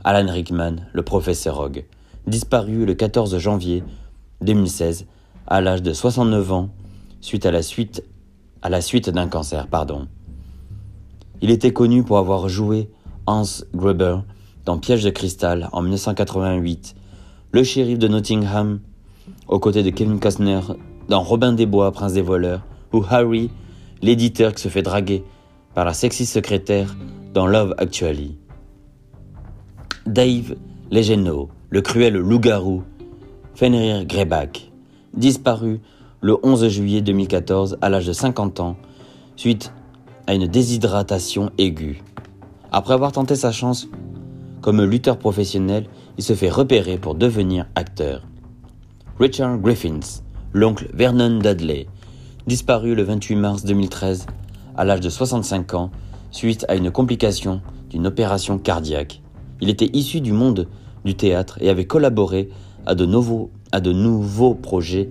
Alan 0.02 0.28
Rickman, 0.28 0.74
le 0.92 1.02
professeur 1.02 1.56
Rogue, 1.56 1.84
disparu 2.26 2.84
le 2.84 2.94
14 2.94 3.38
janvier 3.38 3.84
2016 4.40 5.06
à 5.46 5.60
l'âge 5.60 5.82
de 5.82 5.92
69 5.92 6.50
ans 6.50 6.68
suite 7.20 7.46
à 7.46 7.52
la 7.52 7.62
suite 7.62 8.02
à 8.62 8.68
la 8.68 8.80
suite 8.80 9.10
d'un 9.10 9.28
cancer, 9.28 9.66
pardon. 9.66 10.08
Il 11.40 11.50
était 11.50 11.72
connu 11.72 12.02
pour 12.02 12.18
avoir 12.18 12.48
joué 12.48 12.90
Hans 13.26 13.44
Gruber 13.74 14.18
dans 14.64 14.78
Piège 14.78 15.04
de 15.04 15.10
cristal 15.10 15.68
en 15.72 15.82
1988, 15.82 16.94
le 17.52 17.64
shérif 17.64 17.98
de 17.98 18.08
Nottingham 18.08 18.80
aux 19.48 19.58
côtés 19.58 19.82
de 19.82 19.90
Kevin 19.90 20.20
Costner 20.20 20.60
dans 21.08 21.22
Robin 21.22 21.52
des 21.52 21.66
Bois, 21.66 21.92
Prince 21.92 22.12
des 22.12 22.22
voleurs, 22.22 22.62
ou 22.92 23.04
Harry, 23.08 23.50
l'éditeur 24.02 24.54
qui 24.54 24.62
se 24.62 24.68
fait 24.68 24.82
draguer 24.82 25.24
par 25.74 25.84
la 25.84 25.92
sexy 25.92 26.26
secrétaire 26.26 26.96
dans 27.34 27.46
Love 27.46 27.74
Actually. 27.78 28.36
Dave 30.06 30.56
Legeno, 30.90 31.48
le 31.68 31.80
cruel 31.82 32.14
loup-garou, 32.14 32.82
Fenrir 33.54 34.04
Greyback, 34.04 34.70
disparu 35.14 35.80
le 36.22 36.36
11 36.42 36.68
juillet 36.68 37.00
2014 37.00 37.78
à 37.80 37.88
l'âge 37.88 38.06
de 38.06 38.12
50 38.12 38.60
ans, 38.60 38.76
suite 39.36 39.72
à 40.26 40.34
une 40.34 40.46
déshydratation 40.46 41.50
aiguë. 41.56 42.02
Après 42.72 42.94
avoir 42.94 43.12
tenté 43.12 43.36
sa 43.36 43.52
chance 43.52 43.88
comme 44.60 44.82
lutteur 44.84 45.18
professionnel, 45.18 45.86
il 46.18 46.24
se 46.24 46.34
fait 46.34 46.50
repérer 46.50 46.98
pour 46.98 47.14
devenir 47.14 47.66
acteur. 47.74 48.22
Richard 49.18 49.58
Griffiths, 49.58 50.22
l'oncle 50.52 50.88
Vernon 50.92 51.38
Dudley, 51.38 51.86
disparu 52.46 52.94
le 52.94 53.02
28 53.02 53.36
mars 53.36 53.64
2013 53.64 54.26
à 54.76 54.84
l'âge 54.84 55.00
de 55.00 55.08
65 55.08 55.74
ans 55.74 55.90
suite 56.30 56.66
à 56.68 56.74
une 56.74 56.90
complication 56.90 57.62
d'une 57.88 58.06
opération 58.06 58.58
cardiaque. 58.58 59.22
Il 59.62 59.70
était 59.70 59.90
issu 59.94 60.20
du 60.20 60.32
monde 60.32 60.68
du 61.04 61.14
théâtre 61.14 61.56
et 61.62 61.70
avait 61.70 61.86
collaboré 61.86 62.50
à 62.86 62.92
à 63.72 63.80
de 63.80 63.92
nouveaux 63.92 64.54
projets 64.54 65.10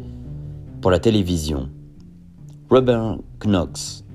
pour 0.81 0.91
la 0.91 0.99
télévision. 0.99 1.69
Robert 2.69 3.17
Knox, 3.43 4.05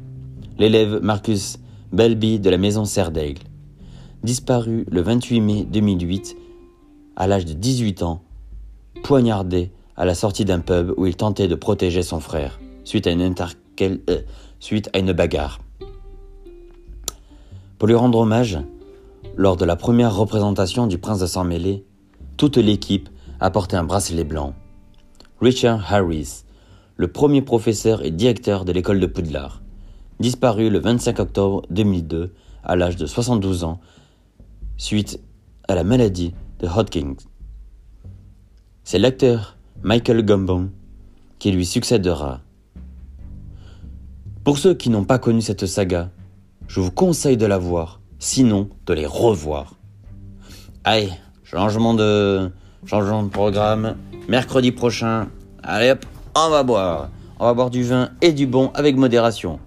l'élève 0.58 1.00
Marcus 1.02 1.58
Belby 1.92 2.40
de 2.40 2.50
la 2.50 2.58
maison 2.58 2.84
Serdaigle, 2.84 3.42
disparu 4.22 4.86
le 4.90 5.00
28 5.02 5.40
mai 5.40 5.64
2008 5.64 6.36
à 7.16 7.26
l'âge 7.26 7.44
de 7.44 7.52
18 7.52 8.02
ans, 8.02 8.22
poignardé 9.02 9.70
à 9.96 10.04
la 10.04 10.14
sortie 10.14 10.44
d'un 10.44 10.60
pub 10.60 10.92
où 10.96 11.06
il 11.06 11.16
tentait 11.16 11.48
de 11.48 11.54
protéger 11.54 12.02
son 12.02 12.20
frère 12.20 12.58
suite 12.84 13.06
à 13.06 13.10
une, 13.10 13.34
euh, 13.80 15.12
bagarre. 15.12 15.60
Pour 17.78 17.88
lui 17.88 17.94
rendre 17.94 18.18
hommage, 18.18 18.58
lors 19.36 19.56
de 19.56 19.64
la 19.64 19.76
première 19.76 20.14
représentation 20.14 20.86
du 20.86 20.98
Prince 20.98 21.18
de 21.18 21.26
Sang 21.26 21.44
Mêlé, 21.44 21.84
toute 22.36 22.56
l'équipe 22.56 23.08
a 23.40 23.50
porté 23.50 23.76
un 23.76 23.84
bracelet 23.84 24.24
blanc. 24.24 24.54
Richard 25.40 25.84
Harris, 25.92 26.44
le 26.96 27.08
premier 27.08 27.42
professeur 27.42 28.04
et 28.04 28.10
directeur 28.10 28.64
de 28.64 28.72
l'école 28.72 29.00
de 29.00 29.06
Poudlard, 29.06 29.62
disparu 30.20 30.70
le 30.70 30.78
25 30.78 31.18
octobre 31.18 31.62
2002 31.70 32.32
à 32.62 32.76
l'âge 32.76 32.96
de 32.96 33.06
72 33.06 33.64
ans 33.64 33.80
suite 34.76 35.20
à 35.68 35.74
la 35.74 35.84
maladie 35.84 36.34
de 36.60 36.68
Hodgkin. 36.68 37.14
C'est 38.84 38.98
l'acteur 38.98 39.56
Michael 39.82 40.24
Gambon 40.24 40.70
qui 41.38 41.50
lui 41.52 41.66
succédera. 41.66 42.40
Pour 44.44 44.58
ceux 44.58 44.74
qui 44.74 44.90
n'ont 44.90 45.04
pas 45.04 45.18
connu 45.18 45.40
cette 45.40 45.66
saga, 45.66 46.10
je 46.68 46.80
vous 46.80 46.90
conseille 46.90 47.36
de 47.36 47.46
la 47.46 47.58
voir, 47.58 48.00
sinon 48.18 48.68
de 48.86 48.94
les 48.94 49.06
revoir. 49.06 49.74
Allez, 50.84 51.10
changement 51.42 51.94
de, 51.94 52.50
changement 52.86 53.22
de 53.22 53.28
programme. 53.28 53.96
Mercredi 54.28 54.70
prochain, 54.72 55.28
allez 55.62 55.90
hop, 55.90 56.04
on 56.36 56.50
va 56.50 56.62
boire. 56.62 57.10
On 57.38 57.46
va 57.46 57.54
boire 57.54 57.70
du 57.70 57.82
vin 57.82 58.10
et 58.22 58.32
du 58.32 58.46
bon 58.46 58.70
avec 58.74 58.96
modération. 58.96 59.58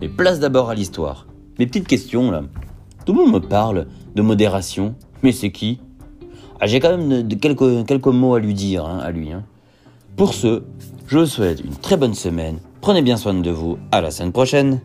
Mais 0.00 0.08
place 0.08 0.40
d'abord 0.40 0.70
à 0.70 0.74
l'histoire. 0.74 1.26
Mes 1.58 1.66
petites 1.66 1.86
questions 1.86 2.30
là. 2.30 2.42
Tout 3.04 3.12
le 3.12 3.24
monde 3.24 3.32
me 3.32 3.40
parle 3.40 3.86
de 4.14 4.22
modération, 4.22 4.94
mais 5.22 5.32
c'est 5.32 5.50
qui? 5.50 5.80
Ah, 6.60 6.66
J'ai 6.66 6.80
quand 6.80 6.96
même 6.96 7.28
quelques 7.28 8.06
mots 8.06 8.34
à 8.34 8.40
lui 8.40 8.54
dire, 8.54 8.84
hein, 8.84 8.98
à 8.98 9.10
lui. 9.10 9.32
Hein. 9.32 9.44
Pour 10.16 10.34
ce, 10.34 10.62
je 11.06 11.18
vous 11.18 11.26
souhaite 11.26 11.60
une 11.64 11.74
très 11.76 11.96
bonne 11.96 12.14
semaine. 12.14 12.58
Prenez 12.80 13.02
bien 13.02 13.16
soin 13.16 13.34
de 13.34 13.50
vous. 13.50 13.78
À 13.92 14.00
la 14.00 14.10
semaine 14.10 14.32
prochaine. 14.32 14.80